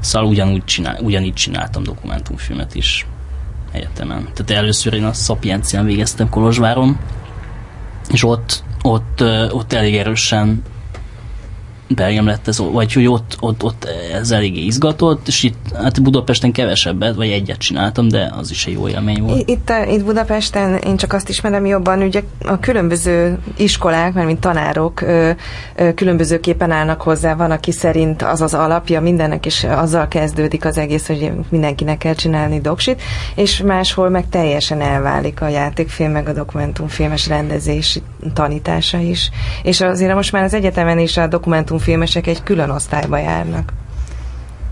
[0.00, 3.06] Szóval ugyanúgy csinál, ugyanígy csináltam dokumentumfilmet is
[3.72, 4.28] egyetemen.
[4.34, 6.98] Tehát először én a Szapiencián végeztem Kolozsváron,
[8.10, 10.62] és ott, ott, ott elég erősen
[11.88, 16.52] belém lett ez, vagy hogy ott, ott, ott ez eléggé izgatott, és itt hát Budapesten
[16.52, 19.48] kevesebbet, vagy egyet csináltam, de az is egy jó élmény volt.
[19.48, 24.40] Itt, uh, itt Budapesten én csak azt ismerem jobban, ugye a különböző iskolák, mert mint
[24.40, 25.04] tanárok
[25.94, 27.34] különbözőképpen állnak hozzá.
[27.34, 32.14] Van, aki szerint az az alapja mindennek, és azzal kezdődik az egész, hogy mindenkinek kell
[32.14, 33.02] csinálni doksit,
[33.34, 38.00] és máshol meg teljesen elválik a játékfilm, meg a dokumentumfilmes rendezés
[38.34, 39.30] tanítása is.
[39.62, 41.26] És azért most már az egyetemen is a
[41.78, 43.72] dokumentumfilmesek egy külön osztályba járnak.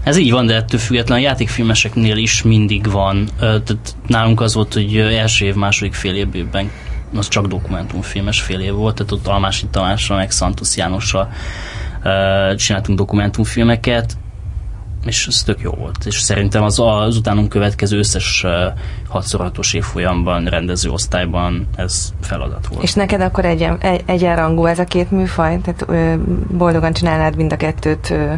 [0.05, 3.29] Ez így van, de ettől függetlenül a játékfilmeseknél is mindig van.
[3.39, 6.71] Tehát nálunk az volt, hogy első év, második fél évben
[7.17, 11.29] az csak dokumentumfilmes fél év volt, tehát ott Almási Tamással, meg Santos Jánossal
[12.57, 14.17] csináltunk dokumentumfilmeket,
[15.07, 16.05] és ez tök jó volt.
[16.05, 18.67] És szerintem az, az utánunk következő összes ö,
[19.09, 22.83] hatszor évfolyamban, rendező osztályban ez feladat volt.
[22.83, 25.61] És neked akkor egy, egy, egyenrangú ez a két műfaj?
[25.61, 26.15] Tehát ö,
[26.57, 28.33] boldogan csinálnád mind a kettőt ö,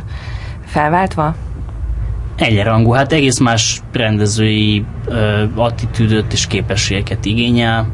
[0.66, 1.34] felváltva?
[2.40, 7.88] egyenrangú, hát egész más rendezői ö, attitűdöt és képességeket igényel.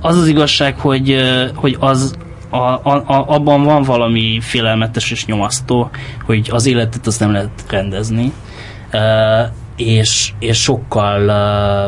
[0.00, 2.16] Az az igazság, hogy, ö, hogy az
[2.50, 5.90] a, a, a, abban van valami félelmetes és nyomasztó,
[6.24, 8.32] hogy az életet azt nem lehet rendezni,
[8.90, 9.42] ö,
[9.76, 11.86] és, és sokkal ö,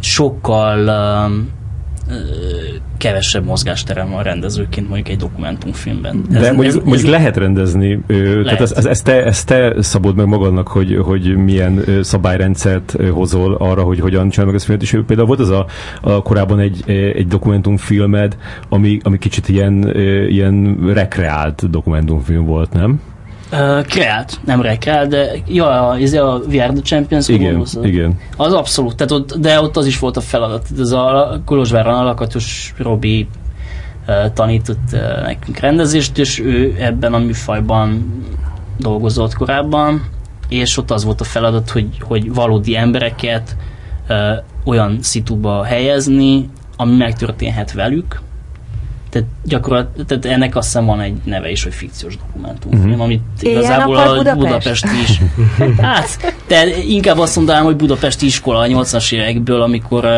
[0.00, 1.26] sokkal ö,
[3.02, 6.24] kevesebb mozgásterem van rendezőként mondjuk egy dokumentumfilmben.
[6.30, 8.44] De mondjuk, mondjuk lehet rendezni, Lehet.
[8.44, 13.82] tehát ezt, ezt, te, ezt te szabod meg magadnak, hogy, hogy milyen szabályrendszert hozol arra,
[13.82, 15.66] hogy hogyan csinálod meg ezt filmet, és például volt az a,
[16.00, 18.36] a korábban egy, egy dokumentumfilmed,
[18.68, 19.96] ami, ami kicsit ilyen,
[20.28, 23.00] ilyen rekreált dokumentumfilm volt, nem?
[23.52, 27.78] Uh, kreált, nem rekreált, de ja, ez a Are the Champions Igen, gondolsz?
[27.82, 28.18] igen.
[28.36, 30.66] Az abszolút, tehát ott, de ott az is volt a feladat.
[30.78, 33.28] Ez a Kolozsváron alakatos Robi
[34.08, 38.14] uh, tanított uh, nekünk rendezést, és ő ebben a műfajban
[38.78, 40.02] dolgozott korábban,
[40.48, 43.56] és ott az volt a feladat, hogy, hogy valódi embereket
[44.64, 48.20] olyan szituba helyezni, ami megtörténhet velük,
[49.12, 53.00] tehát gyakorlatilag, tehát ennek azt hiszem van egy neve is, hogy fikciós dokumentumfilm, Mhm.
[53.00, 54.36] amit Ilyen igazából a Budapest?
[54.38, 55.20] Budapest is.
[55.80, 60.10] Hát, de inkább azt mondanám, hogy budapesti iskola a 80-as évekből, amikor uh,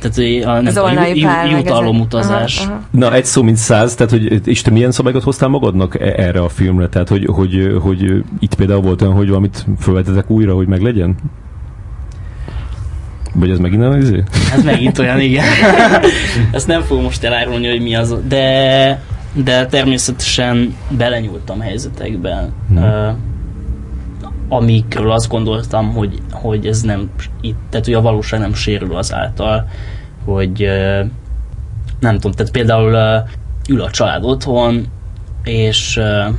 [0.00, 2.58] tehát a, nem, Zolnai ju, ju, meg jutalomutazás.
[2.58, 2.80] Aha, aha.
[2.90, 6.40] Na, egy szó, mint száz, tehát hogy, és te milyen szabályokat hoztál magadnak e- erre
[6.40, 6.88] a filmre?
[6.88, 11.14] Tehát, hogy, hogy, hogy itt például volt olyan, hogy valamit felvetetek újra, hogy meglegyen?
[13.34, 14.22] Vagy ez megint nem izé?
[14.50, 15.44] Hát megint olyan, igen.
[16.52, 23.08] Ezt nem fogom most elárulni, hogy mi az, de, de természetesen belenyúltam helyzetekben, uh,
[24.48, 29.68] amikről azt gondoltam, hogy, hogy ez nem itt, tehát hogy a valóság nem sérül azáltal,
[30.24, 31.06] hogy uh,
[32.00, 33.28] nem tudom, tehát például uh,
[33.68, 34.86] ül a család otthon,
[35.44, 36.34] és uh,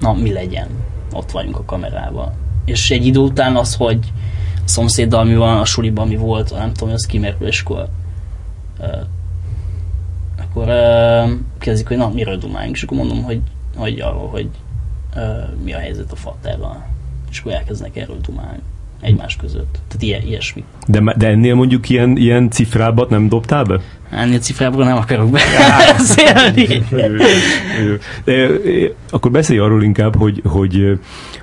[0.00, 0.66] na, mi legyen?
[1.12, 2.32] Ott vagyunk a kamerával.
[2.64, 3.98] És egy idő után az, hogy
[4.64, 7.88] szomszéddal mi van, a suliban mi volt, nem tudom, az kimerül, és akkor
[8.78, 8.86] uh,
[10.38, 13.40] akkor uh, kezdik, hogy na, miről dumáljunk, és akkor mondom, hogy,
[13.76, 14.48] hogy arról, hogy
[15.16, 16.86] uh, mi a helyzet a faterral.
[17.30, 18.62] És akkor elkezdenek erről dumálni
[19.02, 19.78] egymás között.
[19.88, 20.64] Tehát ilyen, ilyesmi.
[20.86, 23.80] De, de ennél mondjuk ilyen, ilyen cifrábbat nem dobtál be?
[24.10, 25.30] Ennél cifrából nem akarok
[25.96, 26.84] beszélni.
[29.10, 30.98] Akkor beszélj arról inkább, hogy, hogy,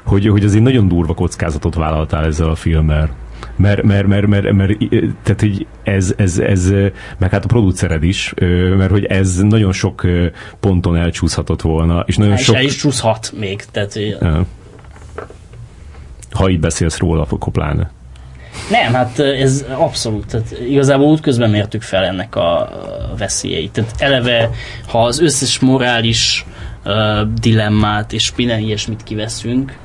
[0.10, 3.10] hogy, hogy azért nagyon durva kockázatot vállaltál ezzel a filmmel.
[3.56, 4.78] Mert, mert, mert, mert, mert
[5.24, 6.72] tehát, hogy ez, ez, ez,
[7.18, 8.34] meg hát a producered is,
[8.78, 10.06] mert hogy ez nagyon sok
[10.60, 12.56] ponton elcsúszhatott volna, és nagyon És sok...
[12.56, 13.64] el is csúszhat még.
[13.72, 14.18] Tehát, hogy.
[16.32, 17.92] Ha így beszélsz róla, akkor pláne.
[18.70, 20.26] Nem, hát ez abszolút.
[20.26, 22.70] Tehát igazából útközben mértük fel ennek a
[23.18, 23.72] veszélyeit.
[23.72, 24.50] Tehát eleve,
[24.88, 26.46] ha az összes morális
[26.86, 29.78] uh, dilemmát és minden ilyesmit kiveszünk,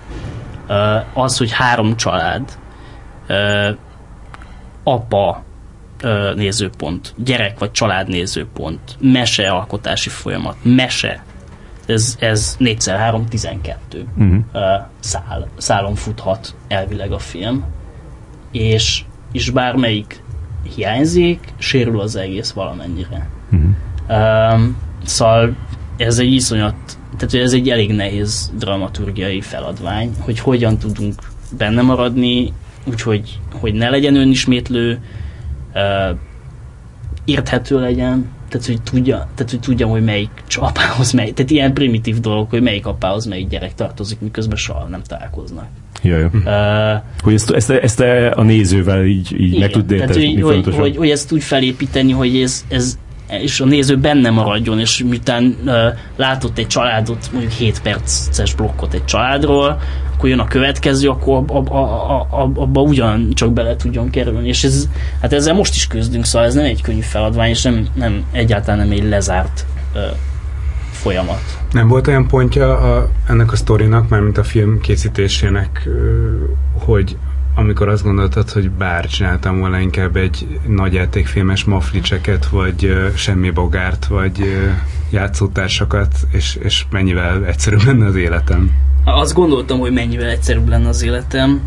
[1.12, 2.58] az, hogy három család
[4.84, 5.42] apa
[6.34, 11.24] nézőpont, gyerek vagy család nézőpont, mesealkotási folyamat, mese.
[11.86, 14.44] Ez, ez 4x3, 12 Uh-huh.
[15.00, 17.64] szál, szálon futhat elvileg a film,
[18.52, 20.22] és, és bármelyik
[20.74, 23.28] hiányzik, sérül az egész valamennyire.
[23.52, 23.70] Uh-huh.
[24.54, 25.56] Um, szóval
[25.96, 31.14] ez egy iszonyat, tehát hogy ez egy elég nehéz dramaturgiai feladvány, hogy hogyan tudunk
[31.58, 32.52] benne maradni,
[32.84, 35.00] úgyhogy hogy ne legyen önismétlő,
[35.74, 36.18] uh,
[37.24, 42.20] érthető legyen, tehát hogy tudja, tehát hogy tudjam, hogy melyik apához melyik, tehát ilyen primitív
[42.20, 45.66] dolog, hogy melyik apához melyik gyerek tartozik, miközben soha nem találkoznak.
[46.02, 46.30] Ja, ja.
[46.34, 48.00] Uh, Hogy ezt, ezt, ezt
[48.34, 52.36] a nézővel így, így meg tud érteni hogy, hogy, hogy, hogy ezt úgy felépíteni, hogy
[52.36, 52.98] ez, ez
[53.40, 55.74] és a néző benne maradjon, és miután uh,
[56.16, 59.80] látott egy családot, mondjuk 7 perces blokkot egy családról,
[60.14, 64.48] akkor jön a következő, akkor abba, abba, abba, abba ugyancsak bele tudjon kerülni.
[64.48, 64.88] És ez,
[65.20, 68.78] hát ezzel most is küzdünk, szóval ez nem egy könnyű feladvány, és nem, nem egyáltalán
[68.78, 70.00] nem egy lezárt uh,
[70.90, 71.42] folyamat.
[71.72, 75.88] Nem volt olyan pontja a, ennek a sztorinak, mármint a film készítésének,
[76.84, 77.16] hogy
[77.54, 84.06] amikor azt gondoltad, hogy bár csináltam volna inkább egy nagyjátékfilmes maflicseket, vagy ö, semmi bogárt,
[84.06, 84.68] vagy ö,
[85.10, 88.70] játszótársakat, és, és mennyivel egyszerűbb lenne az életem.
[89.04, 91.60] Azt gondoltam, hogy mennyivel egyszerűbb lenne az életem.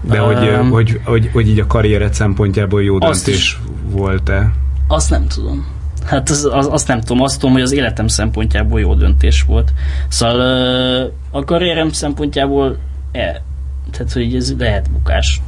[0.00, 4.52] De hogy, Um, hogy, hogy, hogy így a karriered szempontjából jó döntés volt-e?
[4.88, 5.66] Azt nem tudom.
[6.04, 9.72] Hát az, az, azt nem tudom, azt tudom, hogy az életem szempontjából jó döntés volt.
[10.08, 12.78] Szóval a karrierem szempontjából
[13.12, 13.42] e,
[13.90, 15.40] tehát, hogy ez lehet bukás.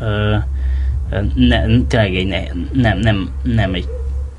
[0.00, 0.36] Ö,
[1.34, 2.40] ne, tényleg egy ne,
[2.82, 3.88] nem, nem, nem egy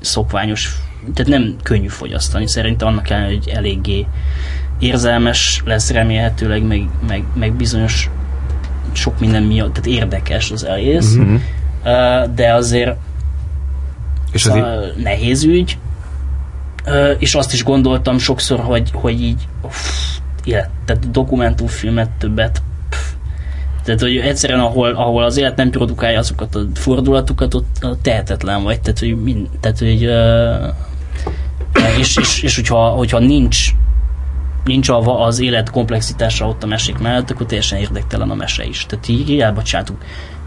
[0.00, 0.76] szokványos,
[1.14, 2.46] tehát nem könnyű fogyasztani.
[2.46, 4.06] Szerintem annak ellenére, hogy eléggé
[4.78, 8.10] érzelmes lesz remélhetőleg, meg, meg, meg bizonyos
[8.92, 11.34] sok minden miatt, tehát érdekes az egész, Mhm.
[11.84, 12.96] Ö, de azért
[14.32, 15.78] És az í- szóval nehéz ügy,
[17.18, 19.76] és azt is gondoltam sokszor, hogy, hogy így uff,
[20.44, 22.62] élet, tehát dokumentumfilmet többet.
[23.86, 28.80] Tehát, hogy egyszerűen, ahol, ahol az élet nem produkálja azokat a fordulatokat, ott, tehetetlen vagy,
[28.80, 30.54] tehát, hogy, mind, tehát, hogy ö,
[31.98, 33.70] és, és, és hogyha, hogyha nincs
[34.64, 38.86] nincs a, az élet komplexitása ott a mesék mellett, akkor teljesen érdektelen a mese is.
[38.86, 39.62] Tehát így hiába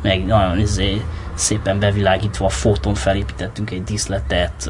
[0.01, 1.01] meg nagyon izé,
[1.33, 4.69] szépen bevilágítva a fotón felépítettünk egy díszletet,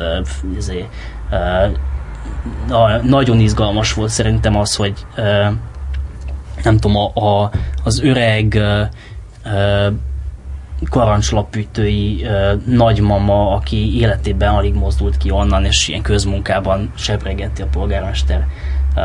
[0.58, 0.86] izé,
[2.68, 5.46] na- nagyon izgalmas volt szerintem az, hogy ö,
[6.64, 7.52] nem tudom, a, a,
[7.84, 8.54] az öreg
[9.44, 9.88] ö,
[10.90, 18.48] karancslapütői ö, nagymama, aki életében alig mozdult ki onnan, és ilyen közmunkában sebregeti a polgármester
[18.96, 19.02] ö,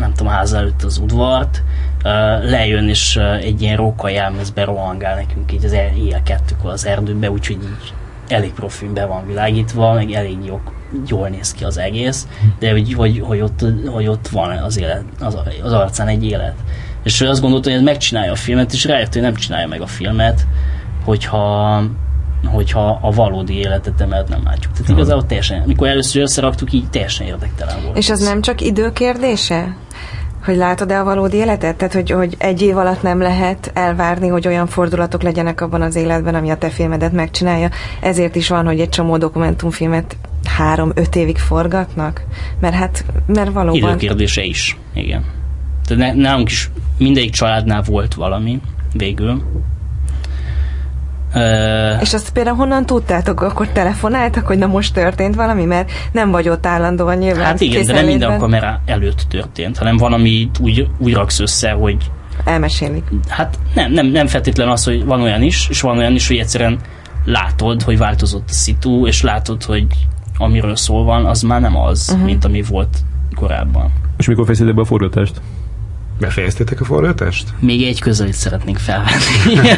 [0.00, 1.62] nem tudom, ház előtt az udvart,
[2.04, 2.08] ö,
[2.50, 7.58] lejön, és egy ilyen róka jelmezbe rohangál nekünk így az éjjel kettőkor az erdőbe, úgyhogy
[7.62, 7.94] így
[8.28, 10.60] elég profin be van világítva, meg elég jó,
[11.06, 12.26] jól néz ki az egész,
[12.58, 16.54] de hogy, hogy, hogy, ott, hogy ott van az, élet, az, az arcán egy élet.
[17.02, 19.86] És azt gondoltam, hogy ez megcsinálja a filmet, és rájött, hogy nem csinálja meg a
[19.86, 20.46] filmet,
[21.04, 21.82] hogyha,
[22.44, 24.72] hogyha a valódi életet emellett nem látjuk.
[24.72, 27.96] Tehát igazából teljesen, mikor először összeraktuk, így teljesen érdektelen volt.
[27.96, 29.76] És az nem csak időkérdése?
[30.44, 31.76] Hogy látod-e a valódi életet?
[31.76, 35.94] Tehát, hogy, hogy egy év alatt nem lehet elvárni, hogy olyan fordulatok legyenek abban az
[35.94, 37.68] életben, ami a te filmedet megcsinálja.
[38.00, 42.24] Ezért is van, hogy egy csomó dokumentumfilmet három-öt évig forgatnak.
[42.60, 43.76] Mert hát, mert valóban...
[43.76, 45.24] Időkérdése is, igen.
[45.86, 48.60] Tehát nálunk is mindegyik családnál volt valami
[48.92, 49.42] végül.
[51.34, 53.40] Uh, És azt például honnan tudtátok?
[53.40, 55.64] Akkor telefonáltak, hogy na most történt valami?
[55.64, 58.28] Mert nem vagy ott állandóan nyilván hát igen, de nem készenlétben.
[58.28, 62.10] minden kamera előtt történt, hanem van, ami úgy, úgy raksz össze, hogy
[62.44, 63.04] Elmesélik.
[63.28, 66.36] hát nem, nem, nem feltétlen az, hogy van olyan is, és van olyan is, hogy
[66.36, 66.78] egyszerűen
[67.24, 69.86] látod, hogy változott a szitu, és látod, hogy
[70.38, 72.26] amiről szól van, az már nem az, uh-huh.
[72.26, 72.98] mint ami volt
[73.34, 73.92] korábban.
[74.16, 75.40] És mikor fejeztétek be a forgatást?
[76.20, 77.54] Befejeztétek a forgatást?
[77.60, 79.68] Még egy közelít szeretnénk felvenni.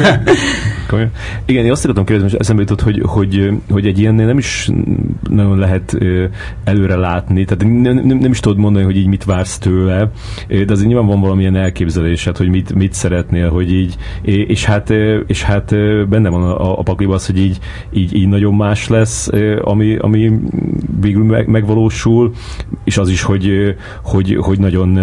[1.45, 4.69] Igen, én azt akartam kérdezni, és eszembe jutott, hogy, hogy, hogy egy ilyennél nem is
[5.29, 5.97] nagyon lehet
[6.63, 10.11] előre látni, tehát nem, nem, nem is tudod mondani, hogy így mit vársz tőle,
[10.47, 14.89] de azért nyilván van valamilyen elképzelésed, hogy mit, mit szeretnél, hogy így, és hát,
[15.27, 15.69] és hát
[16.09, 17.57] benne van a, a pakliba az, hogy így,
[17.93, 19.29] így, így nagyon más lesz,
[19.61, 20.31] ami, ami
[21.01, 22.31] végül meg, megvalósul,
[22.83, 24.99] és az is, hogy, hogy, hogy nagyon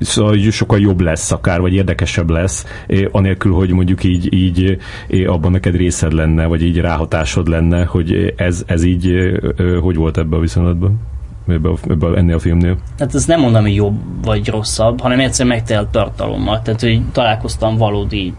[0.00, 4.78] szóval sokkal jobb lesz akár, vagy érdekesebb lesz, eh, anélkül, hogy mondjuk így, így
[5.08, 9.96] eh, abban neked részed lenne, vagy így ráhatásod lenne, hogy ez, ez így eh, hogy
[9.96, 11.00] volt ebben a viszonylatban?
[11.48, 12.76] Ebbe, a- ebbe, a- ennél a filmnél?
[12.96, 16.62] Tehát ez nem mondom, hogy jobb vagy rosszabb, hanem egyszer megtelt tartalommal.
[16.62, 18.32] Tehát, hogy találkoztam valódi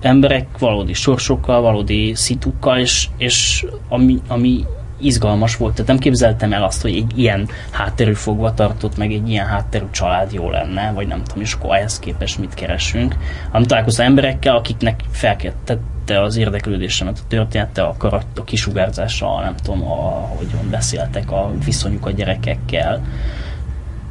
[0.00, 4.64] emberek valódi sorsokkal, valódi szitukkal, és, és ami, ami
[5.04, 5.72] izgalmas volt.
[5.72, 9.84] Tehát nem képzeltem el azt, hogy egy ilyen hátterű fogva tartott, meg egy ilyen hátterű
[9.90, 13.16] család jó lenne, vagy nem tudom, és akkor ehhez képest mit keresünk.
[13.50, 19.90] Hanem találkoztam emberekkel, akiknek felkeltette az érdeklődésemet a története, a, karat, a kisugárzással, nem tudom,
[19.90, 20.30] a,
[20.70, 23.02] beszéltek, a viszonyuk a gyerekekkel,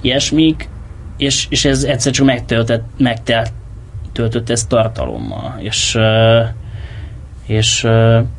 [0.01, 0.69] ilyesmik,
[1.17, 5.97] és, és ez egyszer csak megtöltött, megtöltött ezt tartalommal, és
[7.51, 7.87] és,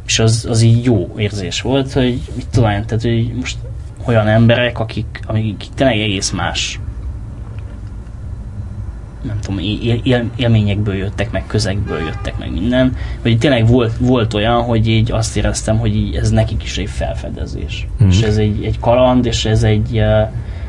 [0.06, 3.56] és az, az így jó érzés volt, hogy mit tudom, tehát, hogy most
[4.06, 6.80] olyan emberek, akik, akik tényleg egész más
[9.22, 9.58] nem tudom,
[10.04, 15.12] él, élményekből jöttek, meg közegből jöttek, meg minden, hogy tényleg volt, volt olyan, hogy így
[15.12, 17.86] azt éreztem, hogy így ez nekik is egy felfedezés.
[18.04, 18.08] Mm.
[18.08, 19.92] És ez egy, egy kaland, és ez egy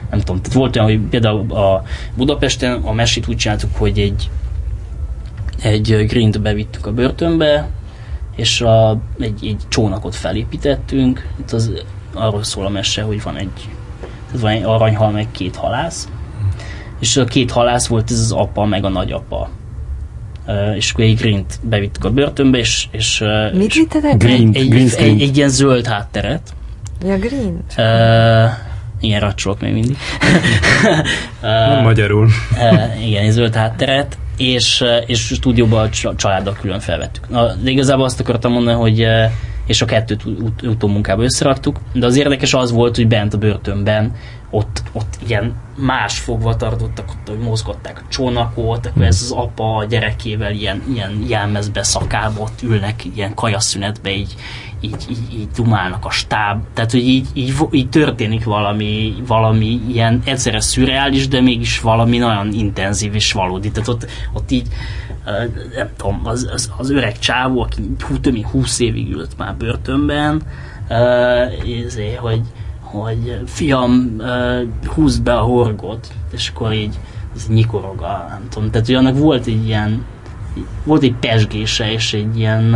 [0.09, 1.83] nem tudom, tehát volt olyan, hogy például a
[2.15, 4.29] Budapesten a mesét úgy csináltuk, hogy egy
[5.63, 7.69] egy green bevittük a börtönbe,
[8.35, 11.27] és a, egy, egy csónakot felépítettünk.
[11.39, 11.71] Itt az,
[12.13, 13.69] arról szól a mese, hogy van egy,
[14.25, 16.07] tehát van egy aranyhal, meg két halász.
[16.99, 19.49] És a két halász volt ez az apa, meg a nagyapa.
[20.47, 22.87] Uh, és akkor egy green bevittük a börtönbe, és...
[22.91, 24.17] és uh, Mit vittetek?
[24.17, 26.53] Green, egy, green egy, egy, egy ilyen zöld hátteret.
[27.05, 27.63] Ja, green.
[27.77, 28.51] Uh,
[28.99, 29.97] igen, racsolok még mindig.
[31.41, 32.29] uh, magyarul.
[32.51, 37.29] uh, igen, egy zöld hátteret, és, és stúdióban a családdal külön felvettük.
[37.29, 39.07] Na, de igazából azt akartam mondani, hogy
[39.65, 40.23] és a kettőt
[40.63, 44.15] utómunkába összeraktuk, de az érdekes az volt, hogy bent a börtönben
[44.49, 49.75] ott, ott ilyen más fogva tartottak, ott, hogy mozgatták a csónakot, akkor ez az apa
[49.75, 54.35] a gyerekével ilyen, ilyen jelmezbe, szakába ott ülnek, ilyen kajaszünetbe, így,
[54.83, 60.21] így, így, így dumálnak a stáb, tehát hogy így, így, így történik valami, valami ilyen
[60.25, 64.67] egyszerre szürreális, de mégis valami nagyon intenzív és valódi, tehát ott, ott így
[65.75, 67.81] nem tudom, az, az, az öreg csávó, aki
[68.21, 70.41] több mint 20 évig ült már börtönben,
[71.85, 72.41] ezért, hogy,
[72.81, 74.21] hogy fiam,
[74.85, 76.99] húzd be a horgot, és akkor így
[77.35, 80.05] ez nyikorog a, nem tudom, tehát hogy annak volt egy ilyen,
[80.83, 82.75] volt egy pesgése, és egy ilyen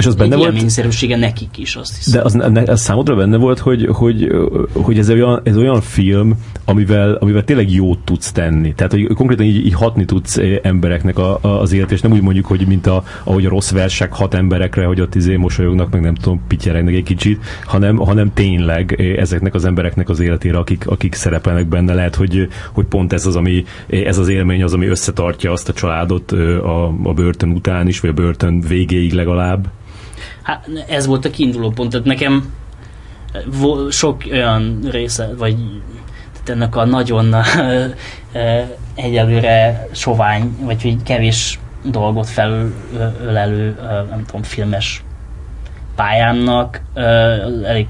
[0.00, 0.52] és az benne volt?
[0.52, 2.12] élményszerűsége nekik is, azt hiszem.
[2.12, 4.32] De az, ne, az számodra benne volt, hogy, hogy,
[4.72, 6.34] hogy ez, olyan, ez olyan film,
[6.64, 8.74] amivel, amivel tényleg jót tudsz tenni.
[8.74, 12.22] Tehát, hogy konkrétan így, így hatni tudsz embereknek a, a, az élet, és nem úgy
[12.22, 16.00] mondjuk, hogy mint a, ahogy a rossz versek hat emberekre, hogy ott izé mosolyognak, meg
[16.00, 21.14] nem tudom, pityeregnek egy kicsit, hanem, hanem tényleg ezeknek az embereknek az életére, akik, akik
[21.14, 25.52] szerepelnek benne, lehet, hogy, hogy pont ez az, ami, ez az élmény az, ami összetartja
[25.52, 29.68] azt a családot a, a börtön után is, vagy a börtön végéig legalább.
[30.42, 32.54] Hát ez volt a kiinduló pont, tehát nekem
[33.90, 35.56] sok olyan része, vagy
[36.32, 37.34] tehát ennek a nagyon
[38.94, 43.76] egyelőre sovány, vagy hogy kevés dolgot felölelő,
[44.10, 45.04] nem tudom, filmes
[45.94, 46.80] pályámnak
[47.64, 47.86] elég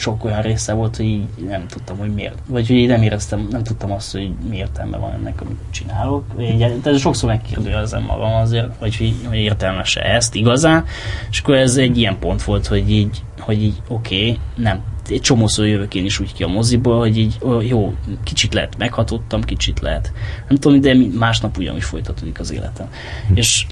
[0.00, 3.46] sok olyan része volt, hogy így nem tudtam, hogy miért, vagy hogy így nem éreztem,
[3.50, 6.24] nem tudtam azt, hogy mi értelme van ennek, amit csinálok.
[6.40, 10.84] Így, tehát sokszor megkérdőjelezem magam azért, vagy hogy, hogy értelmes-e ezt igazán,
[11.30, 15.20] és akkor ez egy ilyen pont volt, hogy így, hogy így oké, okay, nem, egy
[15.20, 17.38] csomószor jövök én is úgy ki a moziból, hogy így
[17.68, 17.94] jó,
[18.24, 20.12] kicsit lehet meghatottam, kicsit lehet.
[20.48, 22.88] Nem tudom, de másnap ugyanúgy folytatódik az életem.
[23.28, 23.36] Hm.
[23.36, 23.66] És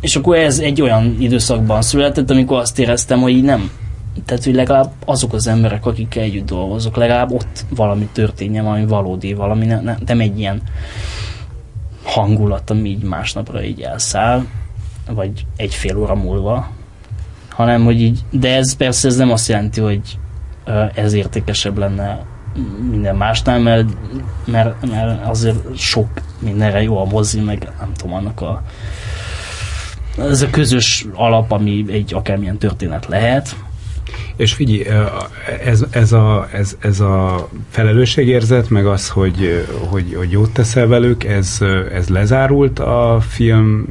[0.00, 3.70] és akkor ez egy olyan időszakban született, amikor azt éreztem, hogy így nem,
[4.24, 9.32] tehát, hogy legalább azok az emberek, akik együtt dolgozok, legalább ott valami történjen, valami valódi,
[9.32, 10.62] valami ne, ne, nem egy ilyen
[12.04, 14.44] hangulat, ami így másnapra így elszáll,
[15.10, 16.70] vagy egy fél óra múlva,
[17.48, 20.18] hanem, hogy így, de ez persze ez nem azt jelenti, hogy
[20.94, 22.24] ez értékesebb lenne
[22.90, 23.88] minden másnál, mert,
[24.44, 26.08] mert, mert azért sok
[26.38, 28.62] mindenre jó a mozi, meg nem tudom, annak a
[30.18, 33.56] ez a közös alap, ami egy akármilyen történet lehet,
[34.36, 34.86] és figyelj,
[35.64, 41.24] ez, ez, a, ez, ez a felelősségérzet, meg az, hogy, hogy, hogy jót teszel velük,
[41.24, 41.58] ez,
[41.94, 43.86] ez lezárult a film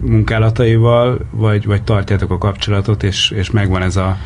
[0.00, 4.16] munkálataival, vagy, vagy tartjátok a kapcsolatot, és, és megvan ez a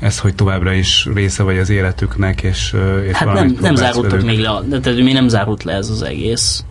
[0.00, 4.38] ez, hogy továbbra is része vagy az életüknek, és, és Hát nem, nem zárultak még
[4.38, 6.64] le, de tehát mi nem zárult le ez az egész.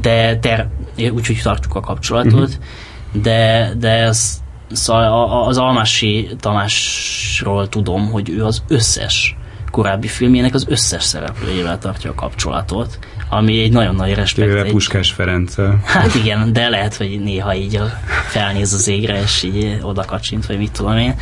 [0.00, 0.68] De ter,
[1.12, 3.22] úgyhogy tartjuk a kapcsolatot, uh-huh.
[3.22, 4.40] de, de ez
[4.72, 9.36] Szóval az Almási Tamásról tudom, hogy ő az összes
[9.70, 12.98] korábbi filmjének az összes szereplőjével tartja a kapcsolatot,
[13.28, 14.48] ami egy nagyon nagy respekt.
[14.48, 15.54] Tőle Puskás Ferenc.
[15.84, 17.80] Hát igen, de lehet, hogy néha így
[18.28, 21.14] felnéz az égre, és így oda kacsint, vagy mit tudom én.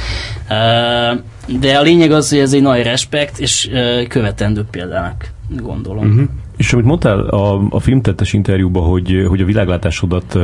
[1.47, 3.71] De a lényeg az, hogy ez egy nagy respekt, és
[4.09, 6.09] követendő példának gondolom.
[6.09, 6.29] Uh-huh.
[6.57, 10.35] És amit mondtál a, a filmtettes interjúban, hogy, hogy a világlátásodat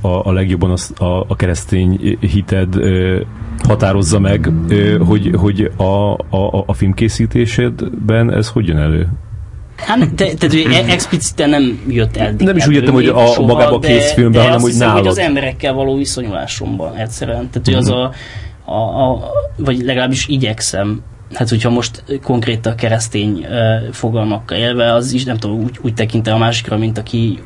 [0.00, 2.74] a, a legjobban az, a, a keresztény hited
[3.62, 4.52] határozza meg,
[5.06, 9.08] hogy, hogy a, a, a filmkészítésedben ez hogy jön elő?
[9.76, 12.34] Hát, te, tehát e- expliciten nem jött el.
[12.38, 14.98] Nem is úgy jöttem, hogy a soha, magába a készfilmben, hanem hogy nálad.
[14.98, 17.50] hogy az emberekkel való viszonyulásomban egyszerűen.
[17.50, 17.96] Tehát, hogy az mhm.
[17.96, 18.12] a,
[18.64, 21.02] a, a, vagy legalábbis igyekszem
[21.32, 23.46] hát hogyha most konkrét a keresztény
[23.92, 27.42] fogalmakkal élve, az is nem tudom, úgy, úgy tekinte a másikra, mint aki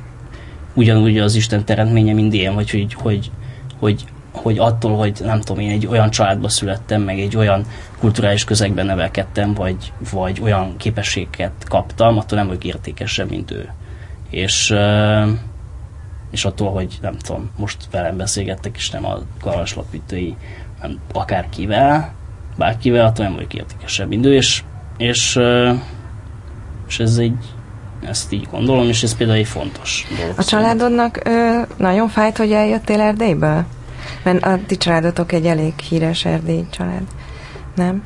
[0.74, 3.30] ugyanúgy az Isten teremtménye, mint én, vagy hogy, hogy,
[3.78, 7.66] hogy, hogy attól, hogy nem tudom, én egy olyan családba születtem, meg egy olyan
[7.98, 13.72] kulturális közegben nevelkedtem, vagy, vagy olyan képességeket kaptam, attól nem vagyok értékesebb, mint ő.
[14.30, 14.74] És,
[16.30, 20.36] és attól, hogy nem tudom, most velem beszélgettek, és nem a karaslapítői,
[20.80, 22.16] hanem akárkivel,
[22.58, 24.62] bárkivel, attól nem vagyok értékesebb indő, és,
[24.96, 25.38] és,
[26.88, 27.36] és ez egy
[28.06, 30.38] ezt így gondolom, és ez például egy fontos dolog.
[30.38, 33.64] A családodnak ö, nagyon fájt, hogy eljöttél Erdélyből?
[34.22, 37.02] Mert a ti családotok egy elég híres erdély család.
[37.74, 38.02] Nem?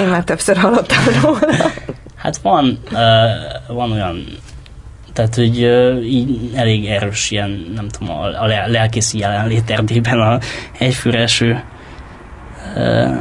[0.00, 1.38] Én már többször hallottam róla.
[2.16, 4.24] Hát van, uh, van olyan
[5.12, 10.38] tehát, hogy uh, így elég erős ilyen, nem tudom, a, a lelkészi jelenlét Erdélyben a
[10.78, 11.62] egyfőre eső
[12.76, 13.14] uh,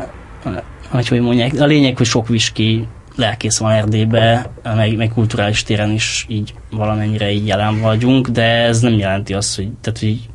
[0.93, 5.91] vagy hogy mondják, a lényeg, hogy sok viski lelkész van Erdélybe, meg, meg kulturális téren
[5.91, 10.29] is így valamennyire így jelen vagyunk, de ez nem jelenti azt, hogy, tehát, hogy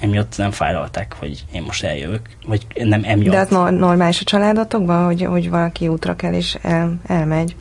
[0.00, 3.34] emiatt nem fájlalták, hogy én most eljövök, vagy nem emiatt.
[3.50, 7.56] De az normális a családotokban, hogy, hogy valaki útra kell és el, elmegy?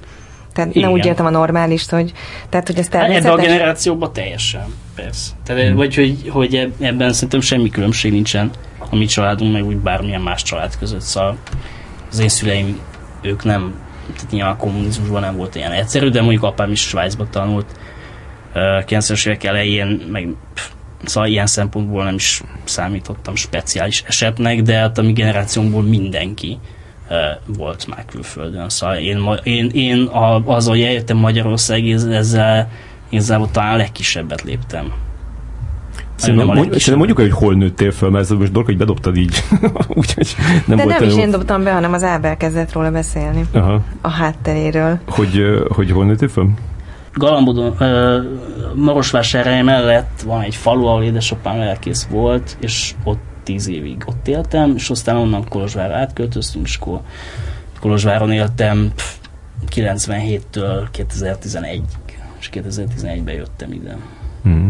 [0.53, 0.83] Tehát Igen.
[0.83, 2.13] nem úgy értem a normálist, hogy,
[2.49, 3.31] tehát, hogy ez hát természetes.
[3.31, 5.31] Ebben a generációban teljesen, persze.
[5.43, 5.75] Tehát, hmm.
[5.75, 8.51] Vagy hogy, hogy ebben szerintem semmi különbség nincsen
[8.89, 11.01] a mi családunk, meg úgy bármilyen más család között.
[11.01, 11.37] Szóval
[12.15, 12.79] az én szüleim,
[13.21, 13.73] ők nem,
[14.15, 17.79] tehát nyilván a kommunizmusban nem volt ilyen egyszerű, de mondjuk apám is Svájcba tanult
[18.55, 20.69] 90-es évek elején, meg pff,
[21.03, 26.59] szóval ilyen szempontból nem is számítottam speciális esetnek, de hát a mi generációnkból mindenki
[27.45, 28.69] volt már külföldön.
[28.69, 30.09] Szóval én, én, én
[30.45, 32.69] az, hogy eljöttem Magyarország, ezzel,
[33.11, 34.93] ezzel talán legkisebbet léptem
[36.25, 39.43] Szerintem, mondjuk, szerintem mondjuk, hogy hol nőttél föl, mert ez most dolog, hogy bedobtad így.
[39.87, 43.45] Úgyhogy nem De volt nem is én dobtam be, hanem az Ábel kezdett róla beszélni.
[43.51, 43.81] Aha.
[44.01, 44.99] A hátteréről.
[45.07, 46.49] Hogy, hogy hol nőttél föl?
[47.13, 48.23] Galambodon, uh,
[48.75, 54.73] Marosvásárhely mellett van egy falu, ahol édesapám lelkész volt, és ott tíz évig ott éltem,
[54.75, 56.99] és aztán onnan Kolozsvárra átköltöztünk, és akkor
[57.79, 58.91] Kolozsváron éltem
[59.75, 61.81] 97-től 2011-ig,
[62.39, 63.97] és 2011-ben jöttem ide.
[64.47, 64.67] Mm.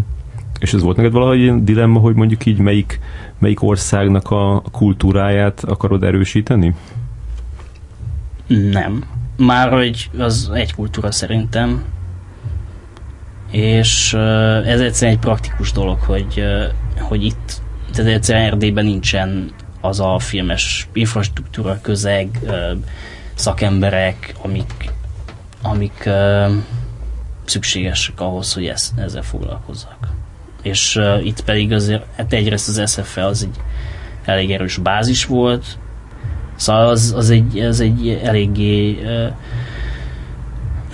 [0.65, 2.99] És ez volt neked valahogy ilyen dilemma, hogy mondjuk így melyik,
[3.37, 6.75] melyik országnak a kultúráját akarod erősíteni?
[8.47, 9.03] Nem.
[9.37, 11.83] Már hogy az egy kultúra szerintem.
[13.51, 14.13] És
[14.65, 16.43] ez egyszerűen egy praktikus dolog, hogy,
[16.99, 17.61] hogy itt,
[17.93, 19.51] tehát egyszerűen Erdélyben nincsen
[19.81, 22.39] az a filmes infrastruktúra, közeg,
[23.33, 24.91] szakemberek, amik,
[25.61, 26.09] amik
[27.45, 29.94] szükségesek ahhoz, hogy ezt, ezzel foglalkozzak
[30.65, 33.61] és uh, itt pedig azért hát egyrészt az SFE az egy
[34.25, 35.65] elég erős bázis volt,
[36.55, 39.31] szóval az, az, egy, az egy eléggé uh,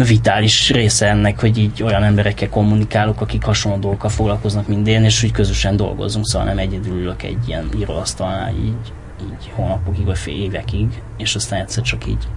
[0.08, 5.22] vitális része ennek, hogy így olyan emberekkel kommunikálok, akik hasonló dolgokkal foglalkoznak, mint én, és
[5.22, 10.44] hogy közösen dolgozunk, szóval nem egyedül ülök egy ilyen íróasztalnál így, így hónapokig, vagy fél
[10.44, 12.28] évekig, és aztán egyszer csak így.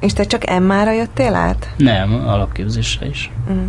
[0.00, 1.74] És te csak Emmára jöttél át?
[1.76, 3.30] Nem, alapképzésre is.
[3.50, 3.68] Mm.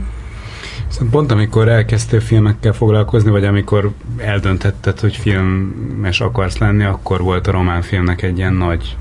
[0.87, 7.47] Szóval pont amikor elkezdtél filmekkel foglalkozni, vagy amikor eldöntetted, hogy filmes akarsz lenni, akkor volt
[7.47, 8.97] a román filmnek egy ilyen nagy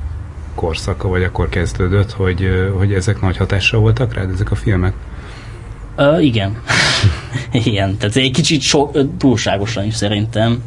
[0.55, 4.93] korszaka, vagy akkor kezdődött, hogy, hogy ezek nagy hatással voltak rád, ezek a filmek?
[5.97, 6.57] Uh, igen.
[7.67, 10.63] igen, tehát egy kicsit so, túlságosan is szerintem,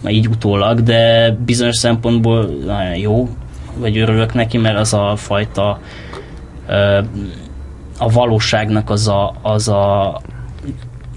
[0.00, 3.28] mert így utólag, de bizonyos szempontból nagyon jó,
[3.76, 5.80] vagy örülök neki, mert az a fajta
[6.68, 7.06] uh,
[7.98, 10.20] a valóságnak az a, az a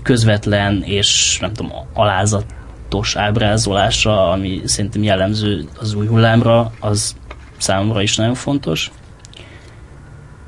[0.06, 7.16] közvetlen és nem tudom, alázatos ábrázolása, ami szerintem jellemző az új hullámra, az
[7.58, 8.92] számomra is nagyon fontos.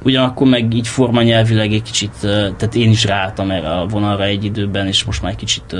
[0.03, 4.87] Ugyanakkor meg így formanyelvileg egy kicsit, tehát én is ráálltam erre a vonalra egy időben,
[4.87, 5.75] és most már egy kicsit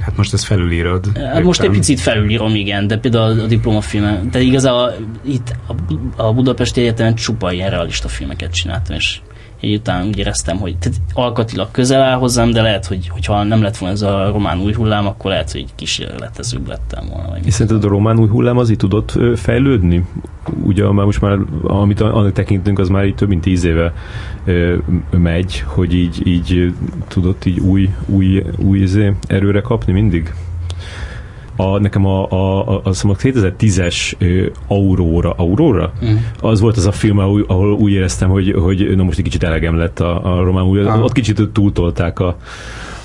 [0.00, 1.18] Hát most ezt felülírod.
[1.18, 5.74] Hát most egy picit felülírom, igen, de például a, a diplomafilm, de igazából itt a,
[6.22, 9.20] a Budapesti Egyetemen csupa ilyen realista filmeket csináltam, és
[9.60, 13.62] Egy után úgy éreztem, hogy tehát alkatilag közel áll hozzám, de lehet, hogy hogyha nem
[13.62, 17.36] lett volna ez a román új hullám, akkor lehet, hogy kísérletezőbb lettem volna.
[17.44, 20.04] És szerinted a román új hullám az így tudott fejlődni?
[20.62, 23.94] Ugye már most már, amit annak tekintünk, az már így több mint tíz éve
[24.44, 24.76] ö,
[25.10, 26.74] megy, hogy így, így
[27.08, 30.32] tudott így új, új, új izé, erőre kapni mindig?
[31.60, 35.92] A, nekem a, a, a, azt hiszem a 2010-es ö, Aurora, Aurora?
[36.04, 36.14] Mm.
[36.40, 39.42] Az volt az a film, ahol, ahol úgy éreztem, hogy, hogy na most egy kicsit
[39.42, 41.04] elegem lett a, a román új, Ah.
[41.04, 42.36] ott kicsit túltolták a,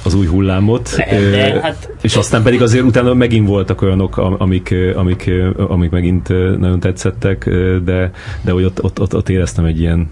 [0.06, 0.94] az új hullámot.
[0.96, 5.32] De- Ö, de hát- és aztán pedig azért utána megint voltak olyanok, am- amik, amik,
[5.58, 6.28] amik megint
[6.60, 7.50] nagyon tetszettek,
[7.84, 10.10] de, de hogy ott, ott, ott, ott éreztem egy ilyen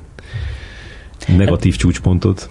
[1.38, 2.50] negatív csúcspontot.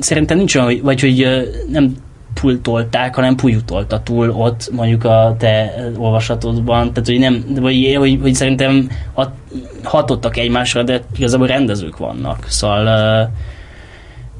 [0.00, 1.26] Szerintem nincs olyan, vagy hogy
[1.70, 1.94] nem
[2.34, 8.34] túltolták, hanem pújutolta túl ott mondjuk a te olvasatodban, tehát hogy nem, vagy hogy, hogy
[8.34, 9.24] szerintem a,
[9.82, 13.30] hatottak egymásra, de igazából rendezők vannak, szóval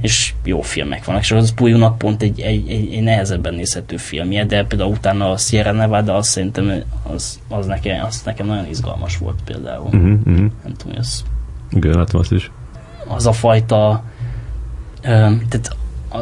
[0.01, 4.45] és jó filmek vannak, és az Pujunak pont egy, egy, egy, egy nehezebben nézhető filmje,
[4.45, 6.83] de például utána a Sierra Nevada, az szerintem
[7.15, 9.85] az, az, nekem, az nekem nagyon izgalmas volt például.
[9.85, 10.37] Uh-huh, uh-huh.
[10.37, 11.23] Nem tudom, hogy ez
[11.71, 12.51] Igen, látom azt is.
[13.09, 14.05] az a fajta
[15.03, 15.77] tehát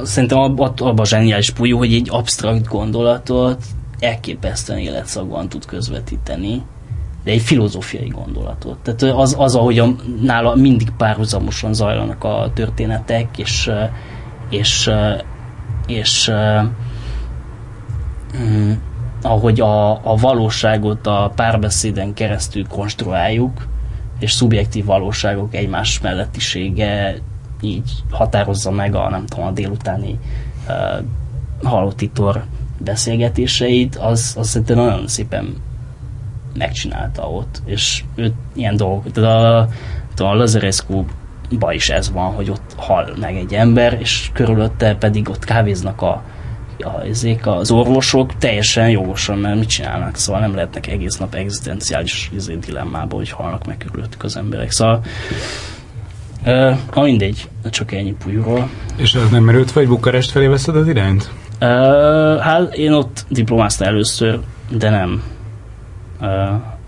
[0.05, 3.65] szerintem ab- ab- abban a zseniális pulyó, hogy egy absztrakt gondolatot
[3.99, 6.63] elképesztően életszagban tud közvetíteni,
[7.25, 8.79] de egy filozófiai gondolatot.
[8.79, 13.71] Tehát az, az ahogy a, nála mindig párhuzamosan zajlanak a történetek, és
[14.51, 14.91] és
[15.87, 16.61] és ö,
[18.39, 18.73] mm,
[19.23, 23.67] ahogy a, a valóságot a párbeszéden keresztül konstruáljuk,
[24.19, 27.19] és szubjektív valóságok egymás mellettisége
[27.63, 30.19] így határozza meg a, nem tudom, a délutáni
[30.69, 31.05] uh,
[31.63, 32.45] halottitor
[32.79, 35.57] beszélgetéseit, az, az szerintem nagyon szépen
[36.55, 39.69] megcsinálta ott, és ő ilyen dolgok, tehát a,
[40.15, 41.05] tudom, a Lazarescu
[41.59, 46.03] ba is ez van, hogy ott hal meg egy ember, és körülötte pedig ott kávéznak
[46.03, 46.23] a,
[46.79, 52.31] a, ezék az orvosok teljesen jogosan, mert mit csinálnak, szóval nem lehetnek egész nap egzisztenciális
[52.35, 54.71] izé, dilemmába, hogy halnak meg körülöttük az emberek.
[54.71, 55.05] Szóval
[56.47, 58.69] Uh, ha mindegy, csak ennyi pulyúról.
[58.97, 61.31] És az nem merült fel, hogy Bukarest felé veszed az irányt?
[61.61, 64.41] Uh, hát én ott diplomáztam először,
[64.71, 65.23] de nem.
[66.21, 66.29] Uh,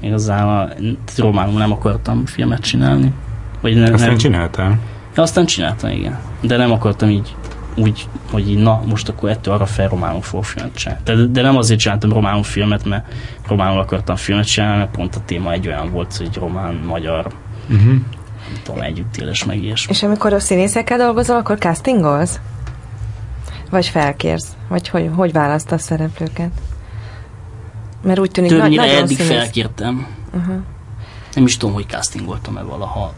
[0.01, 0.69] igazán a,
[1.17, 3.13] románul nem akartam filmet csinálni.
[3.61, 4.17] Vagy ne, Aztán nem.
[4.17, 4.79] csináltál.
[5.17, 6.19] Aztán csináltam, igen.
[6.41, 7.35] De nem akartam így
[7.77, 11.03] úgy, hogy így, na, most akkor ettől arra fel románul fogok filmet csinálni.
[11.05, 13.13] De, de nem azért csináltam románul filmet, mert
[13.49, 17.27] románul akartam filmet csinálni, mert pont a téma egy olyan volt, hogy román, magyar,
[17.71, 17.95] Uh-huh.
[18.53, 19.93] Nem tudom, együttélés meg ilyesmi.
[19.93, 22.41] És amikor a színészekkel dolgozol, akkor castingolsz?
[23.71, 24.57] Vagy felkérsz?
[24.69, 26.51] Vagy hogy, hogy választasz szereplőket?
[28.03, 29.33] Mert úgy tűnik, Többnyire nagyon eddig színész.
[29.33, 30.07] felkértem.
[30.35, 30.57] Uh-huh.
[31.35, 33.13] Nem is tudom, hogy castingoltam-e valaha.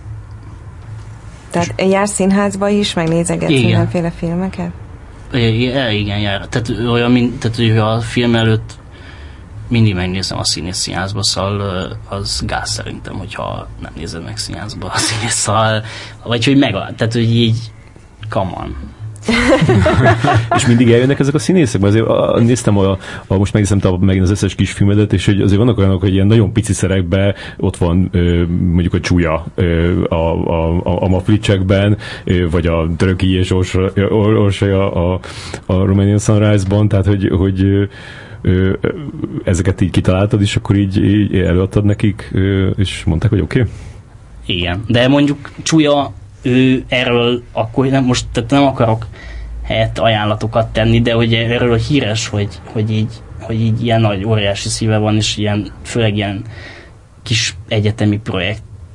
[1.50, 3.64] Tehát jársz színházba is, meg nézegetsz Igen.
[3.64, 4.70] mindenféle filmeket?
[5.32, 6.46] Igen, igen, jár.
[6.46, 8.78] Tehát, olyan, mint, tehát hogy a film előtt
[9.68, 14.98] mindig megnézem a színész színházba, szóval az gáz szerintem, hogyha nem nézed meg színházba a
[14.98, 15.82] színész, szóval,
[16.24, 17.56] vagy hogy meg, tehát hogy így,
[18.28, 18.94] come on.
[20.56, 21.80] És mindig eljönnek ezek a színészek?
[21.80, 25.26] Mert azért a, néztem, a, a, most megnéztem a, megint az összes kis filmedet, és
[25.26, 29.46] hogy azért vannak olyanok, hogy ilyen nagyon pici szerekben ott van ö, mondjuk a csúlya
[29.54, 33.50] ö, a, a, a, a maflicsekben, ö, vagy a Töröki és
[34.10, 35.20] Orsolya a,
[35.66, 37.88] a Romanian Sunrise-ban, tehát hogy, hogy
[39.44, 42.34] ezeket így kitaláltad, és akkor így, így előadtad nekik,
[42.76, 43.60] és mondták, hogy oké?
[43.60, 43.72] Okay?
[44.46, 49.06] Igen, de mondjuk Csúlya, ő erről akkor nem, most tehát nem akarok
[49.62, 54.68] helyett ajánlatokat tenni, de hogy erről híres, hogy, hogy így hogy így ilyen nagy, óriási
[54.68, 56.44] szíve van, és ilyen, főleg ilyen
[57.22, 58.18] kis egyetemi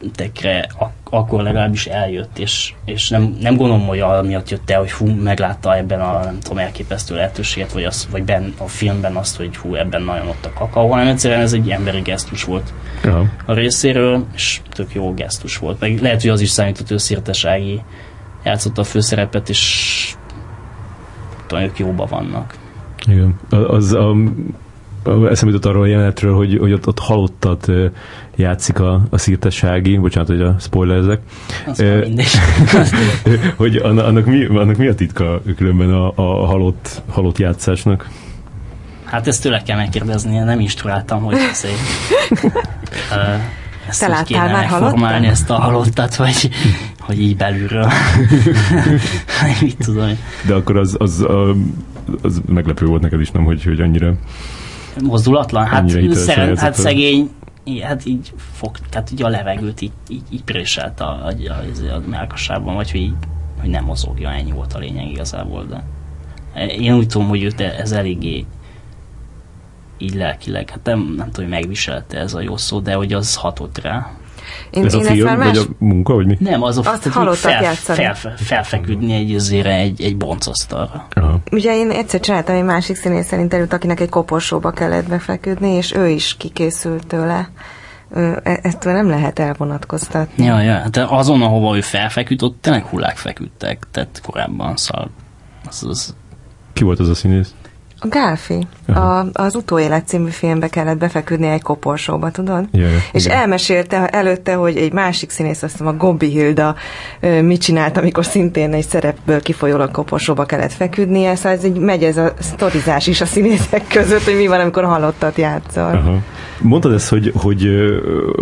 [0.01, 4.91] projektekre ak- akkor legalábbis eljött, és, és nem, nem gondolom, hogy amiatt jött el, hogy
[4.91, 9.37] hú, meglátta ebben a nem tudom, elképesztő lehetőséget, vagy, az, vagy ben, a filmben azt,
[9.37, 12.73] hogy hú, ebben nagyon ott a kakaó, hanem egyszerűen ez egy emberi gesztus volt
[13.03, 13.31] Ja.
[13.45, 15.79] a részéről, és tök jó gesztus volt.
[15.79, 17.81] Meg lehet, hogy az is számított, hogy Szirtesági
[18.43, 20.13] játszotta a főszerepet, és
[21.47, 22.55] tudom, ők jóba vannak.
[23.07, 23.39] Igen.
[23.49, 24.15] Az a,
[25.05, 27.71] eszembe jutott arról a jelenetről, hogy, hogy ott, ott halottat
[28.35, 31.19] játszik a, a szírtessági, bocsánat, hogy a spoilerzek,
[31.65, 32.31] Az mindegy.
[33.57, 38.09] hogy annak, annak, mi, annak mi a titka különben a, a halott, halott játszásnak?
[39.03, 41.71] Hát ezt tőle kell megkérdezni, én nem instruáltam, hogy szép.
[43.87, 45.31] Ezt Te láttál kéne már megformálni, halottat?
[45.31, 46.49] ezt a halottat, vagy
[46.99, 47.87] hogy így belülről.
[49.61, 51.55] Mit tudom, De akkor az, az, a,
[52.21, 54.13] az meglepő volt neked is, nem, hogy, hogy annyira...
[55.01, 55.65] mozdulatlan?
[55.65, 57.31] Hát, játszott hát szegény,
[57.81, 61.95] hát így fog, tehát így a levegőt így, így, így préselt a, a, a, a,
[61.95, 63.13] a melkasában, vagy hogy így
[63.59, 65.83] hogy nem mozogja, ennyi volt a lényeg igazából, de
[66.67, 68.45] én úgy tudom, hogy őt ez eléggé
[69.97, 73.35] így lelkileg, hát nem, nem tudom, hogy megviselte ez a jó szó, de hogy az
[73.35, 74.11] hatott rá.
[74.69, 75.47] Én, ez én a film, más...
[75.47, 76.37] vagy a munka, vagy mi?
[76.39, 77.33] Nem, az a Azt fel,
[77.73, 81.07] fel, fel, felfeküdni egy azért egy, egy boncasztalra.
[81.13, 81.39] Aha.
[81.51, 86.07] Ugye én egyszer csináltam egy másik színész interjút, akinek egy koporsóba kellett befeküdni, és ő
[86.07, 87.49] is kikészült tőle.
[88.43, 90.45] E- ezt nem lehet elvonatkoztatni.
[90.45, 95.09] Ja, ja, hát azon, ahova ő felfeküdt, ott tényleg hullák feküdtek, tehát korábban, szóval
[95.67, 96.15] az, az...
[96.73, 97.53] Ki volt az a színész?
[98.03, 98.67] A Gálfi.
[98.87, 102.67] A, az Utóélet című filmbe kellett befeküdni egy koporsóba, tudod?
[102.71, 103.37] Jaj, és igen.
[103.37, 106.75] elmesélte előtte, hogy egy másik színész, azt a Gobbi Hilda
[107.41, 112.17] mit csinált, amikor szintén egy szerepből kifolyólag koporsóba kellett feküdnie, szóval ez így megy ez
[112.17, 115.83] a sztorizás is a színészek között, hogy mi van, amikor halottat játszol.
[115.83, 116.17] Aha.
[116.61, 117.67] Mondtad ezt, hogy, hogy,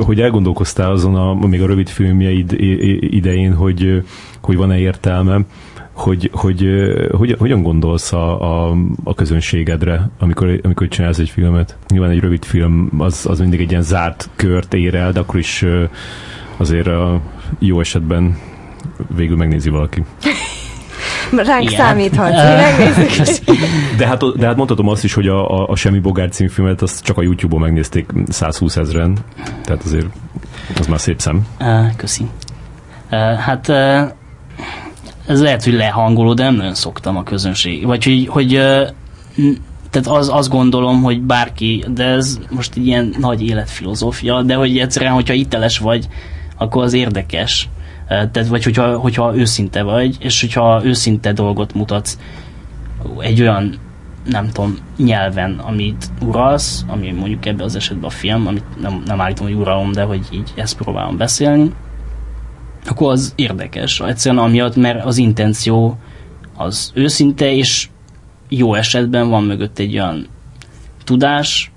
[0.05, 2.51] hogy elgondolkoztál azon a, még a rövid filmjeid
[2.99, 4.03] idején, hogy,
[4.41, 5.39] hogy van-e értelme
[6.00, 6.68] hogy, hogy,
[7.12, 11.78] hogy hogyan gondolsz a, a, a közönségedre, amikor, amikor csinálsz egy filmet?
[11.88, 15.39] Nyilván egy rövid film az, az mindig egy ilyen zárt kört ér el, de akkor
[15.39, 15.66] is
[16.58, 17.22] azért a
[17.60, 18.38] jó esetben
[19.16, 20.04] végül megnézi valaki.
[21.38, 21.80] Ránk Igen.
[21.80, 22.32] számíthat,
[23.97, 26.82] de hát, de hát mondhatom azt is, hogy a, a, a Semmi Bogár című filmet
[26.82, 29.18] azt csak a YouTube-on megnézték 120 ezeren,
[29.64, 30.08] tehát azért
[30.80, 31.45] az már szép szem.
[31.60, 32.26] Uh, köszi.
[33.12, 34.12] Uh, hát uh,
[35.30, 37.86] ez lehet, hogy lehangoló, de nem nagyon szoktam a közönség.
[37.86, 38.50] Vagy hogy, hogy
[39.90, 44.78] tehát az, azt gondolom, hogy bárki, de ez most egy ilyen nagy életfilozófia, de hogy
[44.78, 46.08] egyszerűen, hogyha iteles vagy,
[46.58, 47.70] akkor az érdekes.
[48.08, 52.18] Tehát, vagy hogyha, hogyha őszinte vagy, és hogyha őszinte dolgot mutatsz
[53.20, 53.76] egy olyan
[54.26, 59.22] nem tudom, nyelven, amit uralsz, ami mondjuk ebben az esetben a film, amit nem, nem
[59.22, 61.72] állítom, hogy uralom, de hogy így ezt próbálom beszélni,
[62.86, 64.00] akkor az érdekes.
[64.00, 65.98] Egyszerűen amiatt, mert az intenció
[66.56, 67.90] az őszinte, és
[68.48, 70.28] jó esetben van mögött egy olyan
[71.04, 71.72] tudás,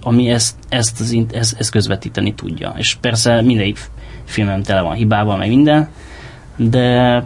[0.00, 2.74] ami ezt, ezt, az, ezt, ezt közvetíteni tudja.
[2.76, 3.78] És persze mindegyik
[4.24, 5.88] filmem tele van hibával, meg minden,
[6.56, 7.24] de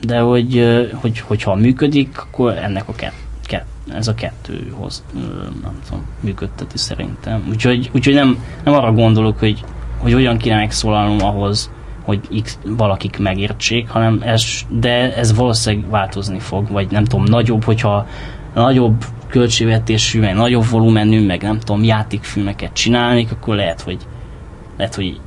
[0.00, 5.04] de hogy, hogy, hogyha működik, akkor ennek a kett, kett, ez a kettő hoz,
[5.62, 7.46] nem tudom, működteti szerintem.
[7.48, 9.64] Úgyhogy, úgyhogy nem, nem arra gondolok, hogy
[9.98, 11.70] hogy hogyan kéne megszólalnom ahhoz,
[12.04, 17.64] hogy X, valakik megértsék, hanem ez, de ez valószínűleg változni fog, vagy nem tudom, nagyobb,
[17.64, 18.06] hogyha
[18.54, 23.98] nagyobb költségvetésű, meg nagyobb volumenű, meg nem tudom, játékfilmeket csinálnék, akkor lehet, hogy
[24.76, 25.20] lehet, hogy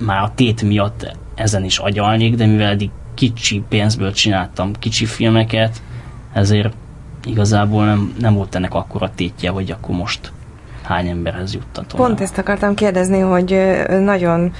[0.00, 5.82] már a tét miatt ezen is agyalnék, de mivel eddig kicsi pénzből csináltam kicsi filmeket,
[6.32, 6.74] ezért
[7.24, 10.32] igazából nem, nem volt ennek akkora tétje, hogy akkor most
[10.86, 12.00] hány emberhez juttatom.
[12.00, 13.60] Pont ezt akartam kérdezni, hogy
[14.00, 14.52] nagyon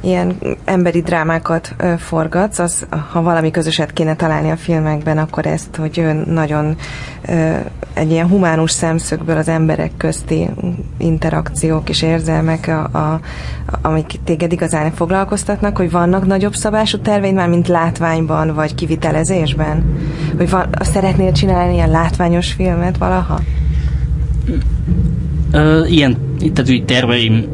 [0.00, 6.24] ilyen emberi drámákat forgatsz, az, ha valami közöset kéne találni a filmekben, akkor ezt, hogy
[6.26, 6.76] nagyon
[7.92, 10.50] egy ilyen humánus szemszögből az emberek közti
[10.98, 13.20] interakciók és érzelmek, a, a,
[13.82, 19.98] amik téged igazán foglalkoztatnak, hogy vannak nagyobb szabású terveid már, mint látványban, vagy kivitelezésben?
[20.36, 23.40] Hogy van, szeretnél csinálni ilyen látványos filmet valaha?
[25.54, 27.46] Ö, ilyen, tehát úgy terveim,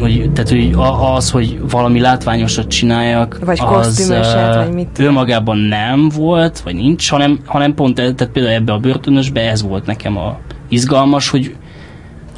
[0.00, 0.74] hogy, tehát hogy
[1.16, 4.98] az, hogy valami látványosat csináljak, vagy az vagy mit?
[4.98, 9.86] Önmagában nem volt, vagy nincs, hanem, hanem pont tehát például ebbe a börtönösbe ez volt
[9.86, 10.38] nekem a
[10.68, 11.54] izgalmas, hogy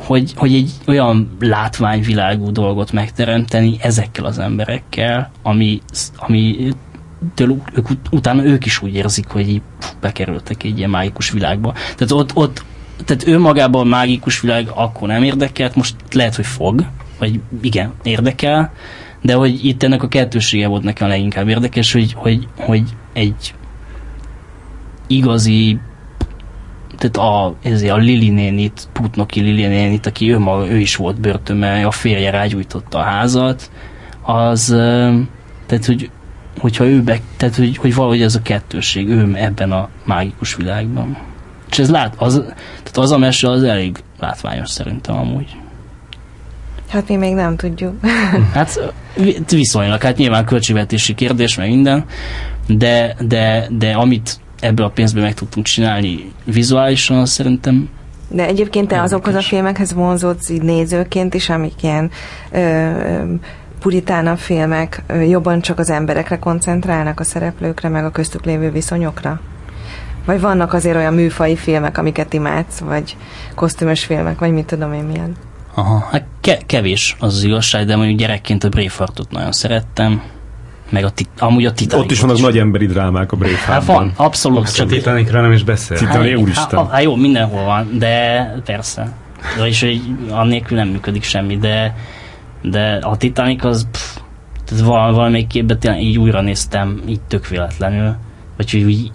[0.06, 5.80] hogy, hogy egy olyan látványvilágú dolgot megteremteni ezekkel az emberekkel, ami,
[6.16, 6.68] ami
[7.34, 9.62] től, ők, utána ők is úgy érzik, hogy
[10.00, 11.72] bekerültek egy ilyen mágikus világba.
[11.72, 12.64] Tehát ott, ott
[13.04, 16.86] tehát ő a mágikus világ akkor nem érdekelt, most lehet, hogy fog,
[17.18, 18.72] vagy igen, érdekel,
[19.22, 22.82] de hogy itt ennek a kettősége volt nekem leginkább érdekes, hogy, hogy, hogy
[23.12, 23.54] egy
[25.06, 25.78] igazi
[26.96, 31.20] tehát a, ezért a Lili nénit, Putnoki Lili nénit, aki ő, maga, ő is volt
[31.20, 33.70] börtönben, a férje rágyújtotta a házat,
[34.22, 34.66] az,
[35.66, 36.10] tehát hogy
[36.58, 41.16] hogyha ő be, tehát hogy, hogy valahogy ez a kettőség, ő ebben a mágikus világban.
[41.70, 42.34] És ez lát, az,
[42.82, 45.56] tehát az a mese az elég látványos szerintem amúgy.
[46.88, 47.94] Hát mi még nem tudjuk.
[48.54, 48.92] hát
[49.48, 52.04] viszonylag, hát nyilván költségvetési kérdés, meg minden,
[52.66, 57.88] de, de, de amit ebből a pénzből meg tudtunk csinálni vizuálisan, az szerintem
[58.28, 62.10] de egyébként te azokhoz a filmekhez vonzódsz így nézőként is, amik ilyen
[62.50, 63.22] ö, ö,
[63.80, 69.40] puritánabb filmek, ö, jobban csak az emberekre koncentrálnak, a szereplőkre, meg a köztük lévő viszonyokra?
[70.26, 73.16] Vagy vannak azért olyan műfai filmek, amiket imádsz, vagy
[73.54, 75.32] kosztümös filmek, vagy mit tudom én milyen?
[75.74, 80.22] Aha, hát ke- kevés az az igazság, de mondjuk gyerekként a Braveheartot nagyon szerettem.
[80.90, 82.04] meg a tit- amúgy a Titanic.
[82.04, 84.12] Ott is vannak nagy emberi drámák a Hát van, Braveheartban.
[84.16, 84.58] abszolút.
[84.58, 85.96] Most a Titanicra nem is beszél.
[85.96, 86.78] Titanic- Titanic, úristen.
[86.78, 89.12] Hát, hát jó, mindenhol van, de persze.
[89.58, 90.00] Vagyis, hogy
[90.30, 91.94] annélkül nem működik semmi, de,
[92.62, 94.16] de a Titanic az pff,
[94.64, 98.14] tehát val- valamelyik képben tényleg így újra néztem, így tök véletlenül,
[98.56, 99.10] vagy hogy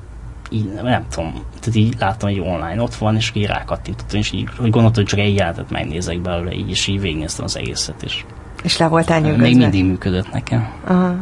[0.52, 4.49] így, nem tudom, tehát így láttam, hogy online ott van, és így rákattintottam, és így
[4.58, 8.24] hogy gondoltam, hogy csak egy jelentet megnézek belőle, így, és így végignéztem az egészet, és
[8.64, 9.41] És le voltál nyugodva.
[9.43, 10.68] még mindig működött nekem.
[10.88, 11.16] Aha.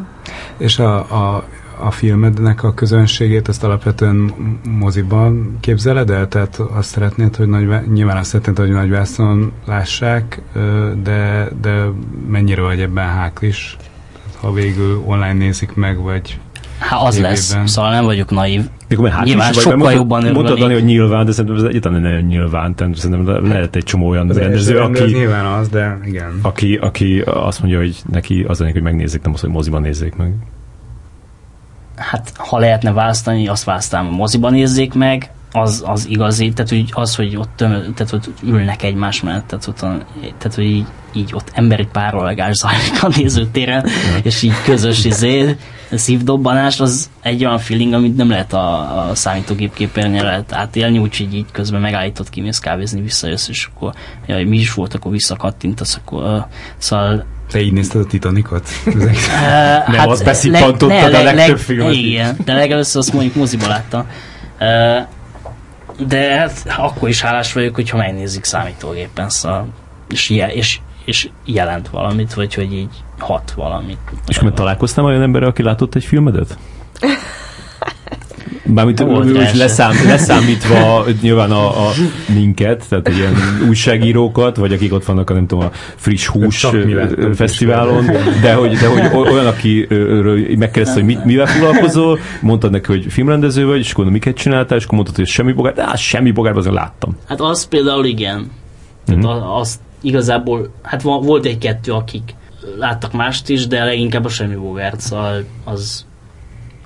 [0.57, 1.43] És a, a,
[1.79, 4.33] a filmednek a közönségét ezt alapvetően
[4.79, 6.27] moziban képzeled el?
[6.27, 10.41] Tehát azt szeretnéd, hogy nagy, nyilván azt szeretnéd, hogy nagy vászon lássák,
[11.03, 11.83] de, de
[12.29, 13.77] mennyire vagy ebben háklis?
[14.13, 16.39] Tehát, Ha végül online nézik meg, vagy
[16.79, 17.31] Hát az Tévében.
[17.31, 18.69] lesz, szóval nem vagyok naív.
[18.87, 20.77] Mikor hát Nyilván sokkal jobban mondtad, mondtad, Dani, örülnék.
[20.77, 22.75] hogy nyilván, de szerintem ez egyáltalán nem nyilván.
[22.75, 26.39] Tehát szerintem lehet egy csomó olyan az rendező, aki, nyilván az, de igen.
[26.41, 30.15] aki, aki azt mondja, hogy neki az lenne, hogy megnézzék, nem az, hogy moziban nézzék
[30.15, 30.33] meg.
[31.95, 36.89] Hát ha lehetne választani, azt választanám, a moziban nézzék meg, az, az igazi, tehát hogy
[36.91, 39.79] az, hogy ott, tömö, tehát ott ülnek egymás mellett, tehát, ott,
[40.37, 43.85] tehát hogy így, így ott emberi párolgás zajlik a nézőtéren,
[44.23, 45.55] és így közös izé,
[45.97, 51.35] szívdobbanás, az egy olyan feeling, amit nem lehet a, a számítógép képernyőre lehet átélni, úgyhogy
[51.35, 53.93] így közben megállított, kimész kávézni, visszajössz, és akkor
[54.27, 56.43] jaj, mi is volt, akkor visszakattintasz, akkor uh,
[56.77, 58.69] szóval Te így nézted a Titanicot?
[59.87, 61.99] Nem, azt beszippantottad a legtöbb filmet is.
[61.99, 64.05] Igen, de legelőször azt mondjuk moziba láttam.
[64.59, 65.07] Uh,
[66.07, 69.67] de hát akkor is hálás vagyok, hogyha megnézik számítógépen, szóval,
[70.09, 70.79] és, je, és,
[71.09, 73.97] és jelent valamit, vagy hogy így hat valamit.
[74.27, 76.57] És akkor találkoztam olyan emberrel, aki látott egy filmedet?
[78.65, 81.91] Bármint Volt úgy leszám, leszámítva nyilván a, a
[82.33, 83.33] minket, tehát ilyen
[83.67, 86.67] újságírókat, vagy akik ott vannak a nem tudom, a friss hús
[87.33, 88.05] fesztiválon,
[88.41, 89.87] de hogy, de hogy olyan, aki
[90.55, 94.77] megkérdezte, hogy mit, mivel foglalkozol, mondtad neki, hogy filmrendező vagy, és akkor mondom, miket csináltál,
[94.77, 97.17] és akkor mondtad, hogy semmi bogár, de hát semmi bogár, azért láttam.
[97.27, 98.51] Hát az például igen.
[99.05, 99.31] Tehát Mhm.
[99.31, 102.35] az, az igazából, hát volt egy-kettő, akik
[102.77, 106.05] láttak mást is, de leginkább a Semmi Bogart, szóval az,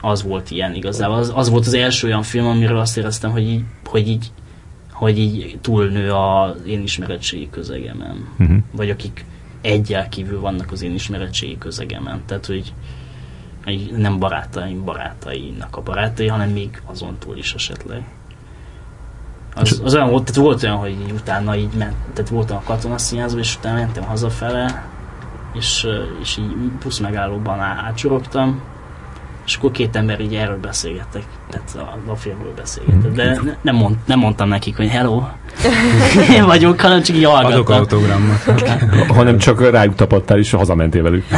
[0.02, 1.18] az volt ilyen igazából.
[1.18, 4.32] Az, az volt az első olyan film, amiről azt éreztem, hogy így, hogy így,
[4.92, 8.28] hogy így túlnő az én ismeretségi közegemen.
[8.40, 8.58] Uh-huh.
[8.72, 9.26] Vagy akik
[9.62, 12.22] egyel kívül vannak az én ismeretségi közegemen.
[12.26, 12.74] Tehát, hogy
[13.98, 18.04] nem barátaim barátainak a barátai, hanem még azon túl is esetleg.
[19.56, 22.62] Az, az olyan volt, tehát volt olyan, hogy így utána így ment, tehát voltam a
[22.66, 24.84] katonaszínházban, és utána mentem hazafele,
[25.54, 25.88] és,
[26.22, 28.62] és így busz megállóban á- átcsorogtam,
[29.46, 33.76] és akkor két ember így erről beszélgettek, tehát a, a filmről beszélgettek, de ne, nem,
[33.76, 35.24] mond, nem mondtam nekik, hogy hello,
[36.38, 37.78] én vagyok, hanem csak így Adok hallgattam.
[37.78, 39.08] autogrammat.
[39.08, 41.26] Hanem csak rájuk tapadtál, és hazamentél velük.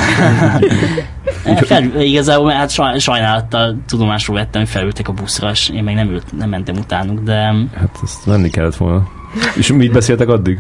[1.66, 6.10] Fel, igazából hát saj, sajnálattal tudomásul vettem, hogy felültek a buszra, és én meg nem,
[6.10, 7.36] ült, nem mentem utánuk, de
[7.76, 9.08] Hát ezt menni kellett volna.
[9.56, 10.60] És mit beszéltek addig?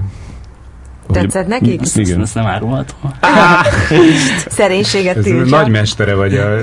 [1.11, 1.81] Tetszett nekik?
[1.81, 2.21] ezt, Igen.
[2.21, 3.11] ezt nem árulhatom.
[4.47, 5.57] Szerénységet Ez tiltsa.
[5.57, 6.57] nagy mestere vagy a,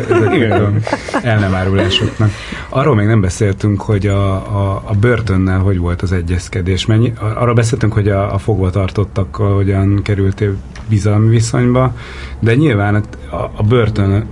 [1.22, 2.30] el nem árulásoknak.
[2.68, 6.86] Arról még nem beszéltünk, hogy a, a, a börtönnel hogy volt az egyezkedés.
[6.86, 10.56] Mennyi, arról beszéltünk, hogy a, a fogvatartottakkal hogyan kerültél
[10.88, 11.96] bizalmi viszonyba,
[12.38, 12.94] de nyilván
[13.30, 14.26] a, a börtön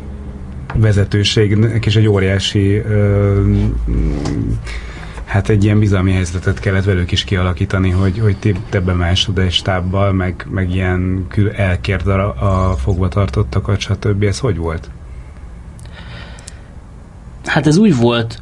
[0.75, 3.41] vezetőségnek is egy óriási ö,
[5.25, 9.53] hát egy ilyen bizalmi helyzetet kellett velük is kialakítani, hogy, hogy ti, te bemásod egy
[9.53, 14.23] stábbal, meg, meg ilyen kül elkérd a, a fogvatartottakat, stb.
[14.23, 14.91] Ez hogy volt?
[17.45, 18.39] Hát ez úgy volt,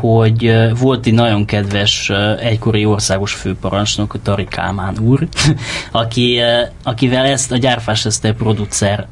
[0.00, 5.28] hogy volt egy nagyon kedves egykori országos főparancsnok, a Tari Kálmán úr,
[5.92, 6.40] aki,
[6.82, 9.06] akivel ezt a Gyárfás Eszter producer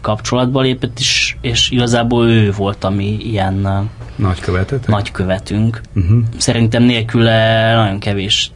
[0.00, 4.88] kapcsolatba lépett, és, és igazából ő volt, ami ilyen Nagykövetetek?
[4.88, 5.80] nagykövetünk.
[5.94, 6.18] Uh-huh.
[6.38, 8.50] Szerintem nélküle nagyon kevés,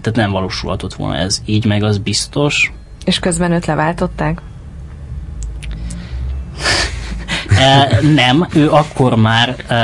[0.00, 2.72] tehát nem valósulhatott volna ez így, meg az biztos.
[3.04, 4.40] És közben őt leváltották?
[7.58, 9.74] E, nem, ő akkor már e,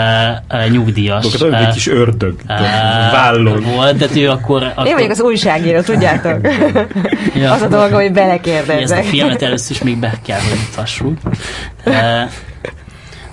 [0.49, 2.35] e, nyugdíjas Akkor egy kis ördög.
[2.47, 2.55] e,
[3.13, 3.63] Vállon.
[3.75, 4.63] volt, de ő akkor...
[4.75, 6.41] akkor Én vagyok az újságíró, tudjátok?
[7.35, 8.19] ja, Az a dolga, hogy
[8.69, 11.19] ezt a filmet először is még be kell, hogy mutassuk.
[11.85, 12.29] E,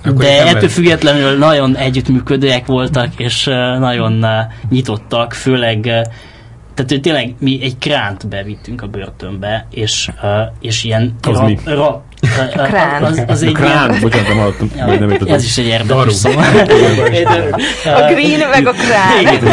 [0.04, 3.44] Akkor de ettől lesz- függetlenül nagyon együttműködőek voltak, és
[3.78, 4.26] nagyon
[4.70, 5.80] nyitottak, főleg
[6.74, 10.08] tehát hogy tényleg mi egy kránt bevittünk a börtönbe, és,
[10.60, 11.58] és ilyen mi?
[11.64, 12.04] ra,
[12.56, 13.02] A krán.
[13.02, 15.34] Az, az egy Krán, ilyen- bocsánat, nem hallottam, Ja, nem értettem.
[15.34, 16.30] ez is egy érdekes szó.
[17.84, 19.44] A green meg a krán.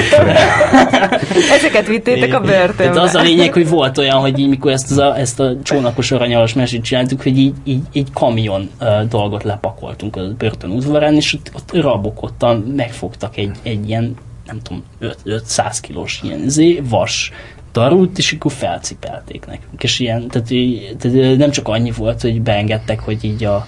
[1.52, 3.02] Ezeket vittétek a Tehát börtönbe.
[3.02, 6.12] az a lényeg, hogy volt olyan, hogy így, mikor ezt, az a, ezt a csónakos
[6.12, 11.34] aranyalas mesét csináltuk, hogy így, így egy kamion uh, dolgot lepakoltunk a börtön udvarán, és
[11.34, 14.16] ott, ott rabok ottan megfogtak egy, egy ilyen,
[14.46, 17.32] nem tudom, 5, 500 kilós ilyen izé, vas
[17.72, 19.84] darút, és akkor felcipelték nekünk.
[19.84, 23.66] És ilyen, tehát, így- tehát nem csak annyi volt, hogy beengedtek, hogy így a,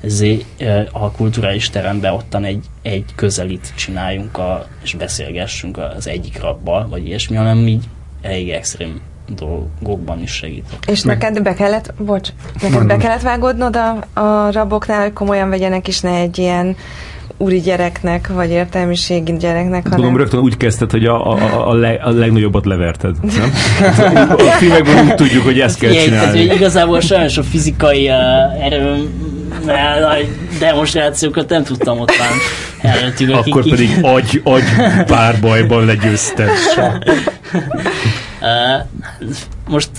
[0.00, 0.44] ezé,
[0.92, 7.06] a kulturális teremben ottan egy, egy közelit csináljunk a, és beszélgessünk az egyik rabbal, vagy
[7.06, 7.84] ilyesmi, hanem így
[8.22, 10.84] elég extrém dolgokban is segített.
[10.90, 12.28] És neked be kellett, bocs,
[12.62, 16.76] neked be kellett vágódnod a, a raboknál, hogy komolyan vegyenek, és ne egy ilyen
[17.36, 20.16] úri gyereknek, vagy értelmiségi gyereknek, Gondolom hanem...
[20.16, 23.52] rögtön úgy kezdted, hogy a, a, a, le, a legnagyobbat leverted, nem?
[24.48, 26.54] A filmekben úgy tudjuk, hogy ezt kell Igen, tehát, hogy csinálni.
[26.54, 29.32] igazából sajnos a fizikai uh, erőm
[30.58, 32.30] demonstrációkat nem tudtam ott már
[32.94, 33.34] előttük.
[33.34, 34.62] Akkor pedig agy, agy
[35.06, 36.48] párbajban legyőzted.
[38.40, 38.86] Uh,
[39.74, 39.90] most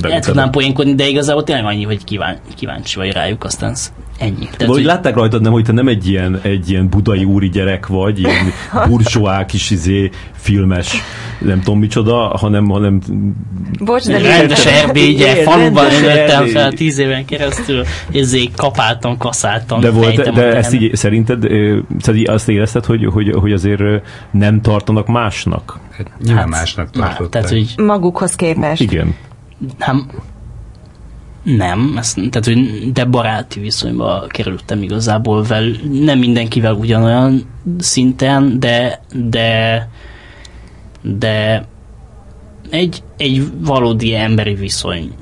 [0.00, 3.74] Hogy el tudnám poénkodni, de igazából tényleg annyi, hogy kíván, kíváncsi vagy rájuk, aztán
[4.18, 4.34] ennyi.
[4.34, 7.48] Tehát, Valahogy hogy, látták rajtad, nem, hogy te nem egy ilyen, egy ilyen budai úri
[7.48, 8.52] gyerek vagy, ilyen
[8.88, 11.02] burzsóá kis izé, filmes,
[11.38, 13.00] nem tudom micsoda, hanem, hanem
[13.84, 20.14] Bocs, de rendes Igen, faluban nőttem fel tíz éven keresztül, ezért kapáltam, kaszáltam, de volt,
[20.14, 21.42] fejtem de ezt így szerinted,
[21.98, 23.82] szerinted azt érezted, hogy, hogy, hogy azért
[24.30, 25.78] nem tartanak másnak?
[25.96, 27.42] Hát, nyilván Hát, másnak már, tartották.
[27.44, 28.80] Tehát, hogy magukhoz képest.
[28.80, 29.14] Igen.
[29.78, 30.10] Nem,
[31.42, 37.44] nem, ezt, tehát, hogy de baráti viszonyba kerültem igazából vel, nem mindenkivel ugyanolyan
[37.78, 39.88] szinten, de de
[41.02, 41.66] de
[42.70, 45.12] egy, egy valódi emberi viszony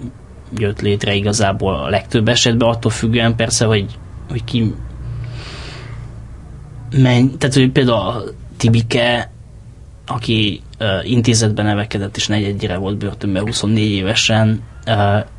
[0.56, 4.74] jött létre igazából a legtöbb esetben, attól függően persze, hogy, hogy ki
[6.96, 8.22] menj, tehát hogy például a
[8.56, 9.30] Tibike,
[10.06, 10.62] aki
[11.02, 14.62] intézetben nevekedett és negyedjére volt börtönben 24 évesen,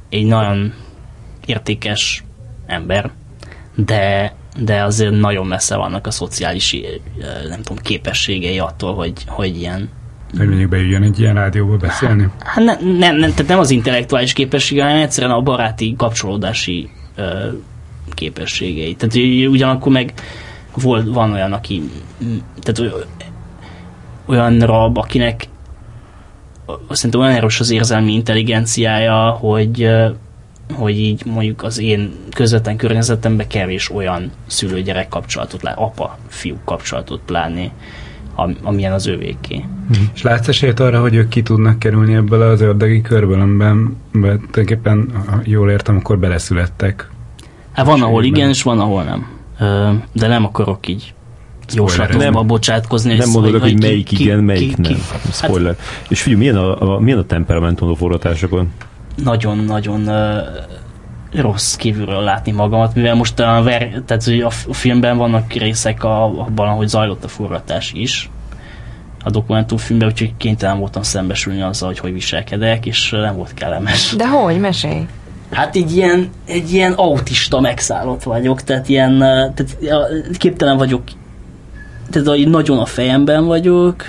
[0.09, 0.73] egy nagyon
[1.45, 2.23] értékes
[2.65, 3.11] ember,
[3.75, 6.75] de, de azért nagyon messze vannak a szociális
[7.49, 9.89] nem tudom, képességei attól, hogy, hogy ilyen
[10.37, 12.27] Hogy mondjuk beüljön egy ilyen rádióba beszélni?
[12.39, 17.47] Hát ne, nem, nem, tehát nem az intellektuális képessége, hanem egyszerűen a baráti kapcsolódási ö,
[18.13, 18.95] képességei.
[18.95, 19.15] Tehát
[19.47, 20.13] ugyanakkor meg
[20.75, 21.81] volt, van olyan, aki
[22.59, 22.93] tehát
[24.25, 25.47] olyan rab, akinek
[26.89, 29.89] szerintem olyan erős az érzelmi intelligenciája, hogy
[30.73, 37.71] hogy így mondjuk az én közvetlen környezetemben kevés olyan szülő-gyerek kapcsolatot lát, apa-fiú kapcsolatot pláné,
[38.35, 39.65] am- amilyen az övéké.
[40.13, 45.11] És látsz esélyt arra, hogy ők ki tudnak kerülni ebből az ördögi körből, amiben tulajdonképpen,
[45.27, 47.09] ha jól értem, akkor beleszülettek.
[47.71, 49.27] Hát van, ahol igen, és van, ahol nem.
[50.13, 51.13] De nem akarok így
[51.71, 52.13] Spoilerezni.
[52.13, 53.15] jóslatokba bocsátkozni.
[53.15, 55.01] Nem mondod, hogy, ki- melyik ki- igen, melyik ki- nem.
[55.31, 55.75] Spoiler.
[56.09, 58.71] És figyelj, milyen a, a, milyen a temperamentum a forgatásokon?
[59.23, 60.09] Nagyon-nagyon
[61.33, 66.23] rossz kívülről látni magamat, mivel most a, ver, tehát, hogy a, filmben vannak részek a,
[66.23, 68.29] abban, ahogy zajlott a forgatás is,
[69.23, 74.13] a dokumentumfilmben, úgyhogy kénytelen voltam szembesülni azzal, hogy hogy viselkedek, és nem volt kellemes.
[74.17, 74.59] De hogy?
[74.59, 75.05] Mesélj.
[75.51, 79.77] Hát egy ilyen, egy ilyen autista megszállott vagyok, tehát ilyen, tehát
[80.37, 81.01] képtelen vagyok,
[82.11, 84.05] tehát hogy nagyon a fejemben vagyok,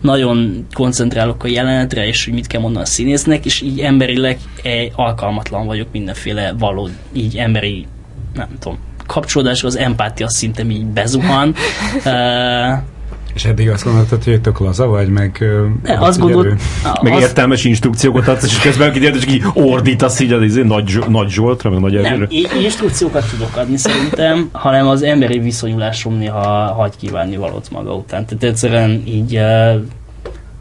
[0.00, 4.86] nagyon koncentrálok a jelenetre, és hogy mit kell mondani a színésznek, és így emberileg eh,
[4.94, 7.86] alkalmatlan vagyok mindenféle való, így emberi,
[8.34, 11.54] nem tudom, kapcsolódásra, az empátia szintem így bezuhan.
[13.34, 15.36] És eddig azt gondoltad, hogy tök laza vagy, meg...
[15.40, 15.66] ö,
[15.98, 16.62] azt gondolt,
[17.02, 20.98] Meg az, értelmes instrukciókat adsz, és közben kiderült, és így ordítasz így az izé, nagy,
[21.08, 22.26] nagy Zsoltra, meg nagy Nem, Erzsére.
[22.28, 28.26] i- instrukciókat tudok adni szerintem, hanem az emberi viszonyulásom néha hagy kívánni valót maga után.
[28.26, 29.40] Tehát egyszerűen így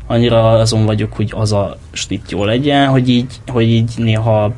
[0.08, 4.52] annyira azon vagyok, hogy az a stit jó legyen, hogy így, hogy így néha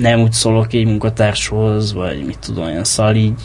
[0.00, 3.40] nem úgy szólok egy munkatárshoz, vagy mit tudom, ilyen szal így,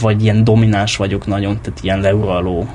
[0.00, 2.68] vagy ilyen domináns vagyok nagyon, tehát ilyen leuraló.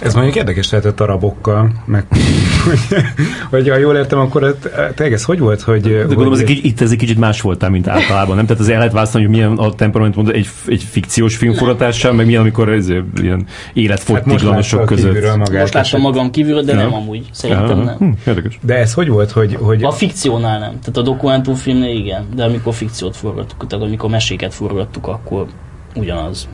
[0.00, 2.04] Ez mondjuk érdekes lehetett a rabokkal, meg
[2.64, 2.78] hogy,
[3.50, 4.54] hogy ha jól értem, akkor ez-
[4.94, 5.80] tényleg ez hogy volt, hogy...
[5.82, 8.46] De gondolom, ez hogy egy, kicsit- itt ez egy kicsit más voltál, mint általában, nem?
[8.46, 12.40] Tehát az el lehet választani, hogy milyen a temperament egy, egy fikciós filmforgatással, meg milyen,
[12.40, 13.06] amikor ez ilyen
[13.38, 15.36] hát életfogytiglanosok látta között.
[15.36, 15.60] magát.
[15.60, 16.78] Most láttam magam kívülről, de Ja.
[16.78, 17.26] nem amúgy.
[17.32, 17.96] Szerintem nem.
[17.96, 18.58] hm, érdekes.
[18.62, 20.70] De ez hogy volt, hogy, hogy A fikciónál nem.
[20.70, 25.46] Tehát a dokumentumfilmnél igen, de amikor fikciót forgattuk, tehát amikor meséket forgattuk, akkor
[25.96, 26.48] ugyanaz.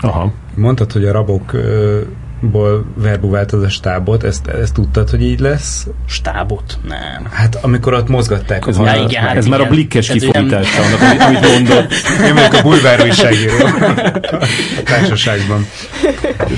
[0.00, 0.32] Aha.
[0.54, 2.00] mondtad, hogy a rabok ö,
[2.40, 5.86] ból verbuváltad a stábot, ezt, ezt tudtad, hogy így lesz?
[6.06, 6.78] Stábot?
[6.88, 7.26] Nem.
[7.30, 9.74] Hát amikor ott mozgatták Ez, a már, igen, hát ez már a igen.
[9.74, 11.92] blikkes kifordítása annak, amit, amit mondott.
[12.26, 13.52] Én vagyok a bulvár újságíró
[14.78, 15.66] a társaságban.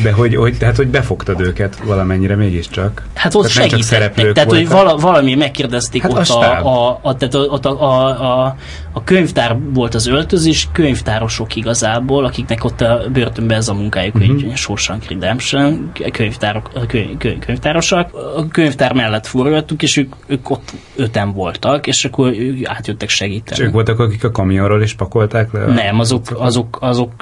[0.03, 3.03] De hogy, hogy, tehát, hogy befogtad őket valamennyire mégiscsak.
[3.15, 6.67] Hát ott Tehát nem csak tehát hogy vala, valami megkérdezték Hát a ott, stáb.
[6.67, 8.07] a, a, a, tehát ott a, a,
[8.45, 8.57] a,
[8.93, 14.15] a könyvtár volt az öltözés, könyvtárosok igazából, akiknek ott a börtönben ez a munkájuk.
[14.15, 14.29] Mhm.
[14.29, 15.70] hogy Shawshank Redemption,
[16.13, 18.15] könyvtárok, könyv, könyv, könyvtárosak.
[18.15, 23.15] A könyvtár mellett forgattuk, és ők, ők ott öten voltak, és akkor ők átjöttek És
[23.15, 23.63] segíteni.
[23.63, 25.67] ők voltak, akik a kamionról is pakolták le?
[25.67, 27.13] Nem, azok, azok, azok,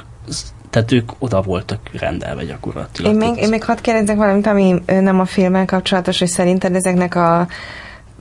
[0.69, 3.11] tehát ők oda voltak rendelve gyakorlatilag.
[3.11, 7.15] Én még, én még hadd kérdezzek valamit, ami nem a filmmel kapcsolatos, hogy szerinted ezeknek
[7.15, 7.47] a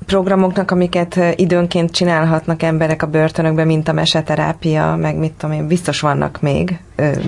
[0.09, 5.67] programoknak, amiket ö, időnként csinálhatnak emberek a börtönökben, mint a meseterápia, meg mit tudom én,
[5.67, 6.79] biztos vannak még,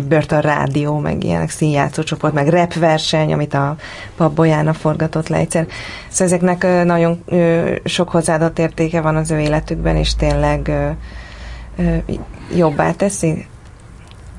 [0.08, 3.76] börtönrádió, meg ilyenek, színjátszócsoport, meg rap verseny, amit a
[4.16, 5.66] Pap Bolyána forgatott le egyszer.
[6.08, 7.24] Szóval ezeknek nagyon
[7.84, 10.70] sok hozzáadott értéke van az ő életükben, és tényleg
[12.56, 13.46] jobbá teszi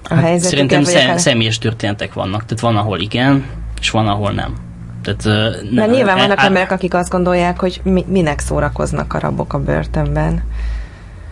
[0.04, 0.70] a Hát helyzetüket.
[0.70, 2.46] Szerintem szem, személyes történetek vannak.
[2.46, 3.46] Tehát van, ahol igen,
[3.80, 4.71] és van, ahol nem.
[5.02, 9.14] Tehát, ö, Mert ne- nyilván vannak á- emberek, akik azt gondolják, hogy mi, minek szórakoznak
[9.14, 10.44] a rabok a börtönben.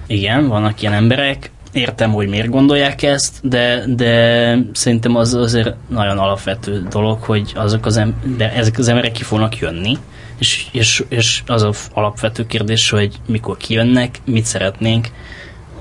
[0.08, 1.52] Igen, vannak ilyen emberek.
[1.72, 7.86] Értem, hogy miért gondolják ezt, de, de szerintem az azért nagyon alapvető dolog, hogy azok
[7.86, 9.98] az em- de ezek az emberek ki fognak jönni,
[10.38, 15.08] és, és, és az a alapvető kérdés, hogy mikor kijönnek, mit szeretnénk,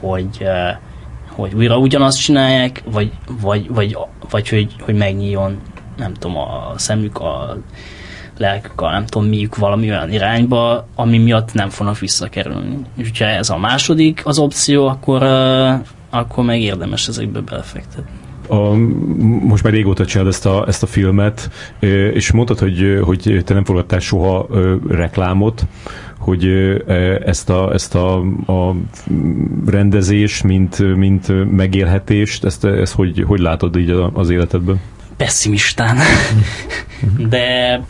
[0.00, 0.44] hogy,
[1.28, 3.10] hogy újra ugyanazt csinálják, vagy,
[3.40, 3.96] vagy, vagy,
[4.30, 5.58] vagy hogy, hogy megnyíljon,
[5.98, 7.58] nem tudom, a szemük, a
[8.38, 12.76] lelkük, a nem tudom miük valami olyan irányba, ami miatt nem fognak visszakerülni.
[12.96, 15.22] És hogyha ez a második az opció, akkor,
[16.10, 18.16] akkor meg érdemes ezekbe belefektetni.
[18.48, 18.72] A,
[19.42, 21.50] most már régóta csinálod ezt a, ezt a filmet,
[22.12, 24.46] és mondtad, hogy, hogy te nem fogadtál soha
[24.88, 25.66] reklámot,
[26.18, 28.74] hogy ö, ezt a, ezt a, a
[29.66, 34.80] rendezés, mint, mint megélhetést, ezt, ezt hogy, hogy látod így az életedben?
[35.18, 35.96] Pessimistán.
[37.32, 37.80] De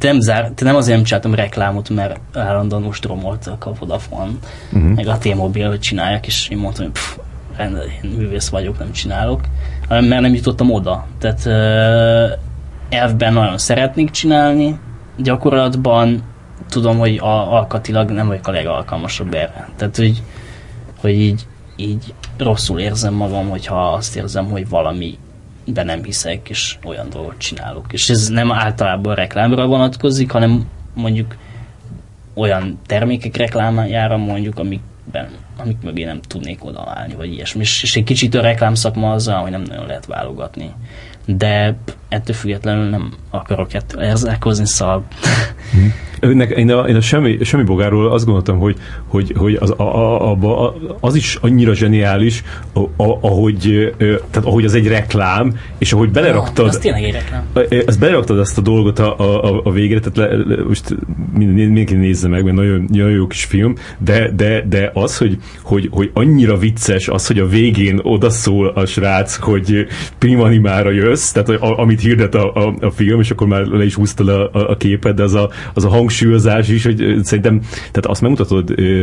[0.00, 4.30] nem, zár, nem azért nem csináltam reklámot, mert állandóan most romoltak a Vodafone,
[4.72, 4.94] uh-huh.
[4.94, 7.16] meg a T-Mobile, hogy csináljak, és én mondtam, hogy pff,
[8.02, 9.40] én művész vagyok, nem csinálok,
[9.88, 11.06] mert nem jutottam oda.
[11.18, 12.38] Tehát uh,
[12.88, 14.78] elvben nagyon szeretnék csinálni,
[15.16, 16.22] gyakorlatban
[16.68, 19.68] tudom, hogy a, alkatilag nem vagyok a legalkalmasabb erre.
[19.76, 20.22] Tehát, hogy,
[21.00, 21.46] hogy így,
[21.76, 25.18] így rosszul érzem magam, hogyha azt érzem, hogy valami
[25.66, 27.92] be nem hiszek, és olyan dolgot csinálok.
[27.92, 31.36] És ez nem általában a reklámra vonatkozik, hanem mondjuk
[32.34, 37.60] olyan termékek reklámjára mondjuk, amikben, amik mögé nem tudnék odaállni, vagy ilyesmi.
[37.60, 40.70] És, és egy kicsit a reklámszakma azzal, hogy nem nagyon lehet válogatni.
[41.26, 41.76] De
[42.14, 45.04] ettől függetlenül nem akarok ettől érzékozni, szóval
[46.24, 49.82] Önnek, én, a, én a semmi, semmi bogáról azt gondoltam, hogy, hogy, hogy az, a,
[49.82, 52.42] a, a, az is annyira zseniális,
[52.72, 57.44] a, a, ahogy, tehát ahogy az egy reklám, és ahogy beleraktad, az tényleg egy reklám.
[57.86, 60.96] ezt beleraktad ezt a dolgot a, a, a végre, tehát le, most
[61.34, 65.38] minden- mindenki nézze meg, mert nagyon, nagyon jó kis film, de, de, de az, hogy,
[65.62, 69.86] hogy, hogy annyira vicces az, hogy a végén odaszól a srác, hogy
[70.18, 73.94] primanimára jössz, tehát a, amit hirdet a, a, a film, és akkor már le is
[73.94, 78.06] húztad a, a, a képet, de az a, az a hangsúlyozás is, hogy szerintem, tehát
[78.06, 79.02] azt megmutatod ö,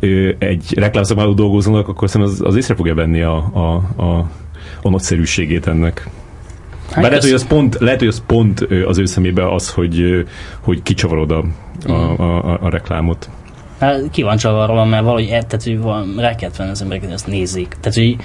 [0.00, 4.30] ö, egy reklámszakmáló dolgozónak, akkor szerintem az, az észre fogja venni a, a, a,
[4.82, 6.08] a nagyszerűségét ennek.
[6.90, 10.26] Hát Bár lehet, hogy az pont, lehet, hogy az pont az ő szemébe az, hogy,
[10.60, 11.44] hogy kicsavarod a,
[11.86, 13.28] a, a, a, reklámot.
[13.78, 17.06] Hát ki van csavarva, mert valahogy, e- tehát, hogy van, rá kellett venni az embereket,
[17.08, 17.76] hogy ezt nézzék.
[17.80, 18.16] Tehát, hogy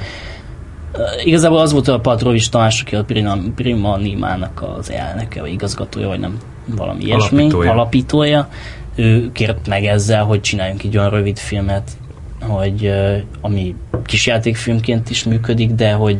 [1.23, 6.07] igazából az volt a Patrovics Tamás, aki a Prima, Prima Nimának az elnöke, vagy igazgatója,
[6.07, 7.71] vagy nem valami ilyesmi, Alapítója.
[7.71, 8.49] alapítója.
[8.95, 11.91] Ő kért meg ezzel, hogy csináljunk egy olyan rövid filmet,
[12.41, 12.91] hogy
[13.41, 16.19] ami kisjátékfilmként is működik, de hogy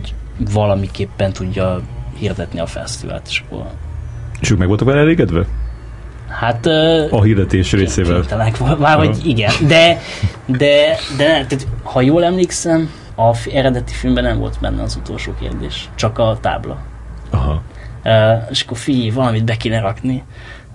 [0.53, 1.81] valamiképpen tudja
[2.19, 3.65] hirdetni a fesztivált, és akkor
[4.39, 5.45] És ők meg voltak vele elégedve?
[6.27, 6.65] hát
[7.11, 8.23] A hirdetés részével.
[8.79, 9.99] Már hogy igen, de,
[10.45, 15.89] de, de tehát, ha jól emlékszem, a eredeti filmben nem volt benne az utolsó kérdés,
[15.95, 16.77] csak a tábla.
[17.29, 17.61] Aha.
[18.03, 20.23] Uh, és akkor figyelj, valamit be kéne rakni,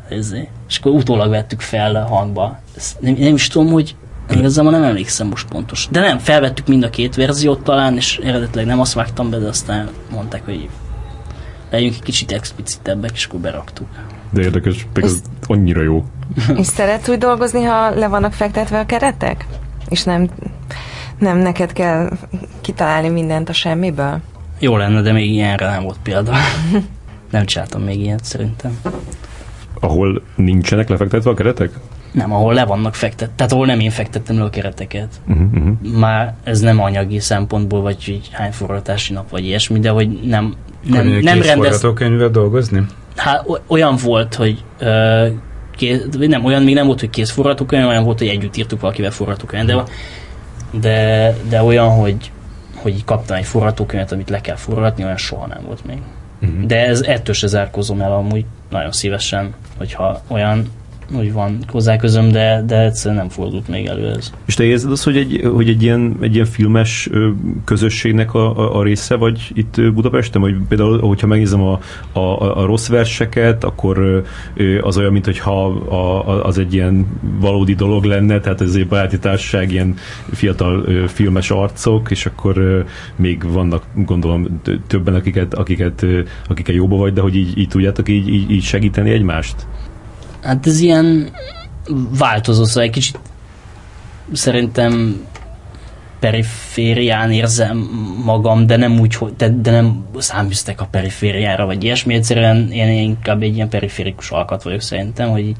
[0.08, 0.48] ezért.
[0.68, 2.58] és akkor utólag vettük fel a hangba.
[2.76, 3.96] Ezt nem, nem is tudom, hogy
[4.30, 5.88] igazából nem emlékszem most pontos.
[5.90, 9.48] De nem, felvettük mind a két verziót talán, és eredetileg nem azt vágtam be, de
[9.48, 10.68] aztán mondták, hogy
[11.70, 13.88] legyünk egy kicsit explicitebbek, és akkor beraktuk.
[14.30, 16.04] De érdekes, meg az annyira jó.
[16.56, 19.46] És szeretsz úgy dolgozni, ha le vannak fektetve a keretek?
[19.88, 20.28] És nem,
[21.20, 22.10] nem neked kell
[22.60, 24.20] kitalálni mindent a semmiből?
[24.58, 26.32] Jó lenne, de még ilyenre nem volt példa.
[27.30, 28.80] Nem csináltam még ilyet szerintem.
[29.80, 31.70] Ahol nincsenek lefektetve a keretek?
[32.12, 35.20] Nem, ahol le vannak fektet, tehát ahol nem én fektettem le a kereteket.
[35.28, 35.98] Uh-huh.
[35.98, 40.54] Már ez nem anyagi szempontból, vagy hogy hány forgatási nap, vagy ilyesmi, de hogy nem,
[40.84, 41.54] nem, Könnyű nem rendez...
[41.54, 42.86] forgatókönyvvel dolgozni?
[43.16, 45.26] Hát olyan volt, hogy ö,
[45.76, 49.10] kész, nem, olyan még nem volt, hogy kész forgatókönyv, olyan volt, hogy együtt írtuk valakivel
[49.10, 49.82] forgatókönyv, de,
[50.70, 52.30] de, de olyan, hogy,
[52.76, 55.98] hogy kaptam egy forgatókönyvet, amit le kell forgatni, olyan soha nem volt még.
[56.38, 56.66] Mhm.
[56.66, 60.70] De ez ettől se zárkozom el amúgy nagyon szívesen, hogyha olyan
[61.14, 64.32] hogy van hozzá közöm, de, de egyszerűen nem fordult még elő ez.
[64.46, 67.10] És te érzed azt, hogy egy, hogy egy, ilyen, egy ilyen filmes
[67.64, 70.40] közösségnek a, a, a része vagy itt Budapesten?
[70.40, 71.80] Vagy például, hogyha megnézem a,
[72.12, 74.24] a, a rossz verseket, akkor
[74.80, 75.92] az olyan, mintha a,
[76.28, 77.06] a, az egy ilyen
[77.40, 79.94] valódi dolog lenne, tehát ez egy baráti társaság, ilyen
[80.32, 82.84] fiatal filmes arcok, és akkor
[83.16, 88.08] még vannak, gondolom, többen, akiket, akiket, ö, akikkel jóba vagy, de hogy így, így tudjátok
[88.08, 89.66] így, így segíteni egymást?
[90.42, 91.30] Hát ez ilyen
[92.18, 93.18] változó, szóval egy kicsit
[94.32, 95.24] szerintem
[96.20, 97.76] periférián érzem
[98.24, 102.14] magam, de nem úgy, hogy, de, de nem száműztek a perifériára, vagy ilyesmi.
[102.14, 105.54] Egyszerűen én inkább egy ilyen periférikus alkat vagyok szerintem, hogy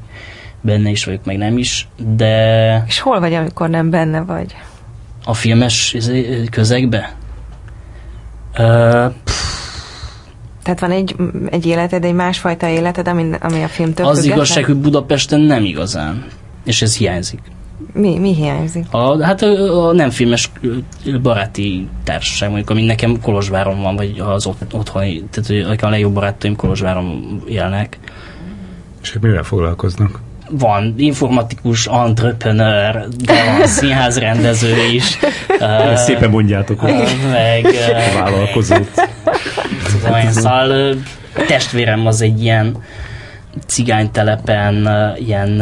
[0.61, 4.55] benne is vagyok, meg nem is, de És hol vagy, amikor nem benne vagy?
[5.25, 7.15] a filmes izé, közegbe?
[8.57, 9.13] Uh,
[10.63, 11.15] Tehát van egy,
[11.49, 14.37] egy életed, egy másfajta életed, ami, ami a filmtől az független?
[14.37, 16.25] igazság, hogy Budapesten nem igazán,
[16.65, 17.39] és ez hiányzik.
[17.93, 18.85] Mi, mi hiányzik?
[18.89, 20.51] A, hát a, a nem filmes
[21.21, 26.13] baráti társaság, mondjuk, ami nekem Kolozsváron van, vagy az ott, otthoni, tehát hogy a legjobb
[26.13, 27.99] barátaim Kolozsváron élnek.
[29.01, 30.19] És ők mivel foglalkoznak?
[30.49, 35.17] Van informatikus, entrepreneur, de van színházrendező is.
[35.59, 36.91] ö, Szépen mondjátok, ö,
[37.31, 38.91] meg ö, vállalkozót.
[40.01, 40.95] Tudom én, szóval
[41.47, 42.77] testvérem az egy ilyen
[43.65, 45.61] cigánytelepen, ilyen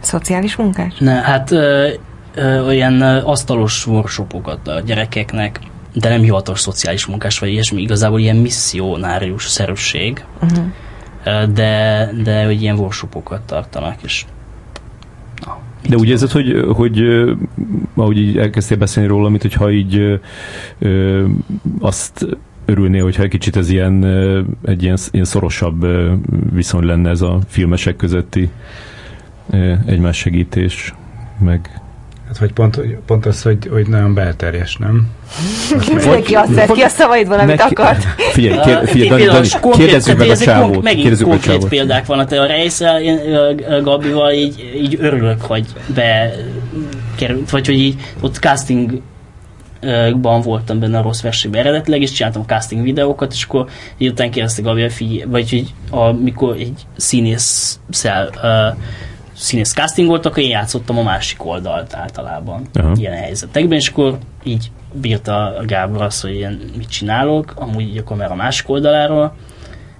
[0.00, 0.94] Szociális munkás?
[0.98, 1.88] Ne, hát ö,
[2.34, 5.60] ö, olyan asztalos workshopokat a gyerekeknek,
[5.92, 11.52] de nem hivatalos szociális munkás vagy ilyesmi, igazából ilyen misszionárius szerűség, Uh-huh.
[11.52, 14.24] de, de hogy ilyen workshopokat tartanak, és
[15.44, 15.58] na,
[15.88, 17.00] De úgy érzed, hogy, hogy
[17.94, 20.20] ahogy így elkezdtél beszélni róla, mint hogyha így
[20.78, 21.24] ö,
[21.80, 22.26] azt
[22.72, 24.04] örülnél, hogyha egy kicsit ez ilyen,
[24.64, 25.86] egy ilyen, ilyen szorosabb
[26.52, 28.50] viszony lenne ez a filmesek közötti
[29.86, 30.94] egymás segítés,
[31.38, 31.70] meg
[32.26, 35.06] Hát vagy pont, pont az, hogy, hogy nagyon belterjes, nem?
[35.88, 38.04] Mindenki azt vett ki a szavaidból, amit Neki- akart.
[38.32, 40.82] Figyelj, kér, figyelj Dani, Dani, konkrét- kérdezzük meg a csávót.
[40.82, 41.68] Megint Kérdezzük meg a konkrét csávót.
[41.68, 42.30] példák vannak.
[42.30, 43.18] A rejszel, én
[43.82, 46.30] Gabival így, így örülök, hogy be
[47.16, 49.00] került, vagy hogy így ott casting
[50.20, 53.68] ban voltam benne a rossz versenyben eredetileg, és csináltam casting videókat, és akkor
[53.98, 58.78] így utána kérdezte Gabi, figyelj, vagy hogy amikor egy színésszel uh,
[59.36, 62.92] színész casting volt, akkor én játszottam a másik oldalt általában Aha.
[62.96, 68.04] ilyen helyzetekben, és akkor így bírta a Gábor azt, hogy ilyen mit csinálok, amúgy a
[68.04, 69.34] kamera másik oldaláról,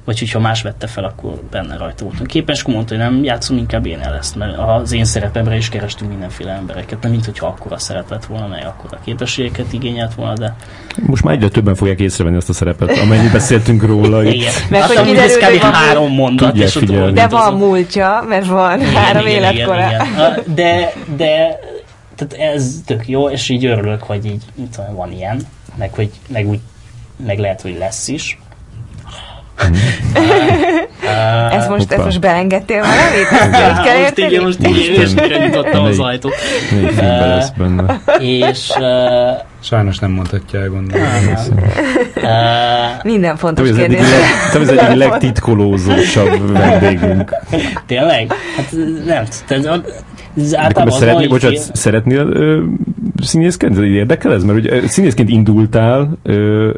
[0.04, 3.24] vagy hogyha más vette fel, akkor benne rajta voltam képen, és akkor mondta, hogy nem
[3.24, 7.24] játszom, inkább én el ezt, mert az én szerepemre is kerestünk mindenféle embereket, nem mint
[7.24, 10.54] hogyha akkora szerep lett volna, meg akkora képességeket igényelt volna, de
[11.06, 14.24] Most már egyre többen fogják észrevenni ezt a szerepet, amennyit beszéltünk róla.
[14.24, 14.52] igen.
[14.70, 17.12] Mert Hát hogy hogy van- három mondat, Tudják és figyelni.
[17.12, 19.86] De van múltja, mert van Igen, három igen, életkora.
[19.86, 20.54] Igen, igen.
[20.54, 21.58] De, de
[22.16, 25.40] tehát ez tök jó, és így örülök, hogy így mit tudom, van ilyen,
[25.78, 26.60] meg, hogy, meg úgy,
[27.26, 28.38] meg lehet, hogy lesz is.
[31.50, 32.04] Ez most, ez Hoppá.
[32.04, 33.28] most belengedtél valamit?
[33.70, 35.14] Így kell most így, most így, és
[35.44, 36.32] nyitottam az ajtót.
[36.72, 38.00] Még filmben lesz benne.
[38.18, 38.84] És uh,
[39.60, 41.06] Sajnos nem mondhatja el, gondolom.
[42.16, 42.22] uh,
[43.02, 44.14] Minden Te fontos vagy az egyik, kérdés.
[44.52, 47.34] te az egyik legtitkolózósabb vendégünk.
[47.86, 48.32] tényleg?
[48.56, 48.70] Hát
[49.06, 49.80] nem, tehát
[50.36, 52.28] ez De általában az szeretnél, bocsánat, szeretnél
[53.22, 54.44] Ez Érdekel ez?
[54.44, 56.18] Mert ugye színészként indultál,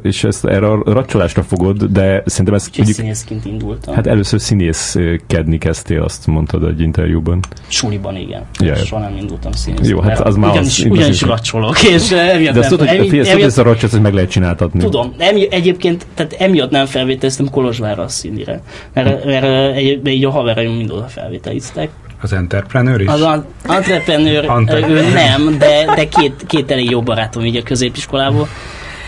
[0.02, 3.94] és ezt erre a racsolásra fogod, de szerintem ez mondjuk, színészként indultam.
[3.94, 7.40] hát először színészkedni kezdtél, azt mondtad egy interjúban.
[7.68, 8.42] Suliban, igen.
[8.58, 8.84] Ja, Ja, ja.
[8.84, 9.90] Soha nem indultam színészként.
[9.90, 12.88] Jó, hát mert az már ugyanis, az ugyanis is- racsolok, és emiatt De azt tudod,
[12.88, 14.80] hogy emi- figyelj, azt tudod, hogy emiatt- ezt a racsot ezt meg lehet csináltatni.
[14.80, 18.62] Tudom, emi, egyébként, tehát emiatt nem felvételiztem Kolozsvárra a színire,
[18.94, 21.90] mert, mert eh, egy, így a haveraim mind oda felvételiztek.
[22.24, 23.08] Az entrepreneur is?
[23.08, 24.44] Az an- entrepreneur,
[24.88, 28.48] ő nem, de, de két, két elég jó barátom így a középiskolából,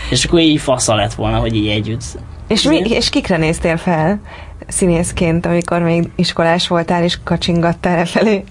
[0.09, 2.01] és akkor így fasza lett volna, hogy így együtt.
[2.47, 4.19] És, mi, és kikre néztél fel
[4.67, 8.43] színészként, amikor még iskolás voltál és kacsingattál lefelé?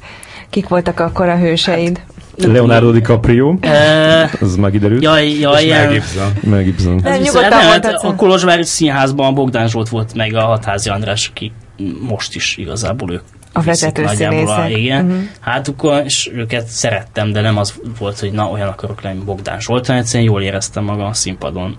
[0.50, 2.00] Kik voltak akkor a hőseid?
[2.36, 5.02] Leonardo DiCaprio, E, az már kiderült.
[5.02, 6.32] jaj, jaj, És Mel Gibson.
[6.42, 6.94] Mel Gibson.
[6.94, 11.52] Nem, Ez nyugodtan hát A Kolozsvári Színházban Bogdán Zsolt volt meg a Hatházi András, aki
[12.00, 13.22] most is igazából ők
[13.56, 14.70] A vezető színészek.
[14.70, 15.04] igen.
[15.04, 15.14] Mhm.
[15.14, 15.28] Uh-huh.
[15.40, 19.60] Hát akkor, és őket szerettem, de nem az volt, hogy na, olyan akarok lenni, Bogdán
[19.60, 21.76] Zsolt, hanem egyszerűen jól éreztem magam a színpadon,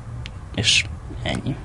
[0.55, 0.85] és
[1.23, 1.55] ennyi.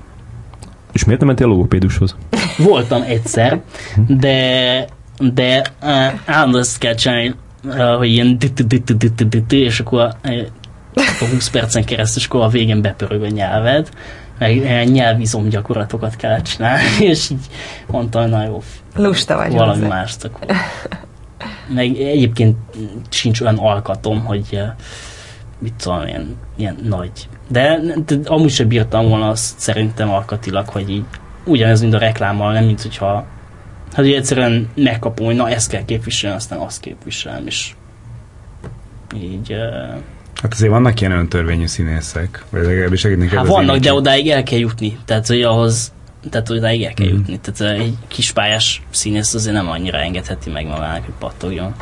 [0.91, 2.15] És miért nem mentél a logopédushoz?
[2.57, 3.61] Voltam egyszer,
[4.07, 4.87] de,
[5.19, 5.89] de uh,
[6.25, 8.37] állandóan ezt kell csinálni, uh, hogy ilyen
[9.49, 10.41] és akkor uh,
[10.95, 13.89] a 20 percen keresztül, és akkor a végén bepörög a nyelved,
[14.39, 17.45] meg ilyen nyelvizom gyakorlatokat kell csinálni, és így
[17.87, 18.61] mondtam, na jó,
[18.95, 19.87] Lusta vagy valami hozzá.
[19.87, 20.47] mást akkor.
[21.67, 22.57] Meg egyébként
[23.09, 24.71] sincs olyan alkatom, hogy eh,
[25.59, 27.11] mit tudom, ilyen, ilyen nagy.
[27.47, 31.05] De, de amúgy sem bírtam volna azt szerintem alkatilag, hogy így
[31.45, 33.25] ugyanez, mint a reklámmal, nem mint hogyha
[33.93, 37.73] hát ugye egyszerűen megkapom, hogy na ezt kell képviselni, aztán azt képviselem, és
[39.15, 39.93] így eh,
[40.43, 44.59] Hát azért vannak ilyen öntörvényű színészek, vagy legalábbis kell Hát vannak, de odáig el kell
[44.59, 44.97] jutni.
[45.05, 45.91] Tehát, hogy ahhoz
[46.29, 47.15] tehát odáig el kell Mhm.
[47.15, 47.39] jutni.
[47.39, 51.75] Tehát egy kispályás színész azért nem annyira engedheti meg magának, hogy pattogjon.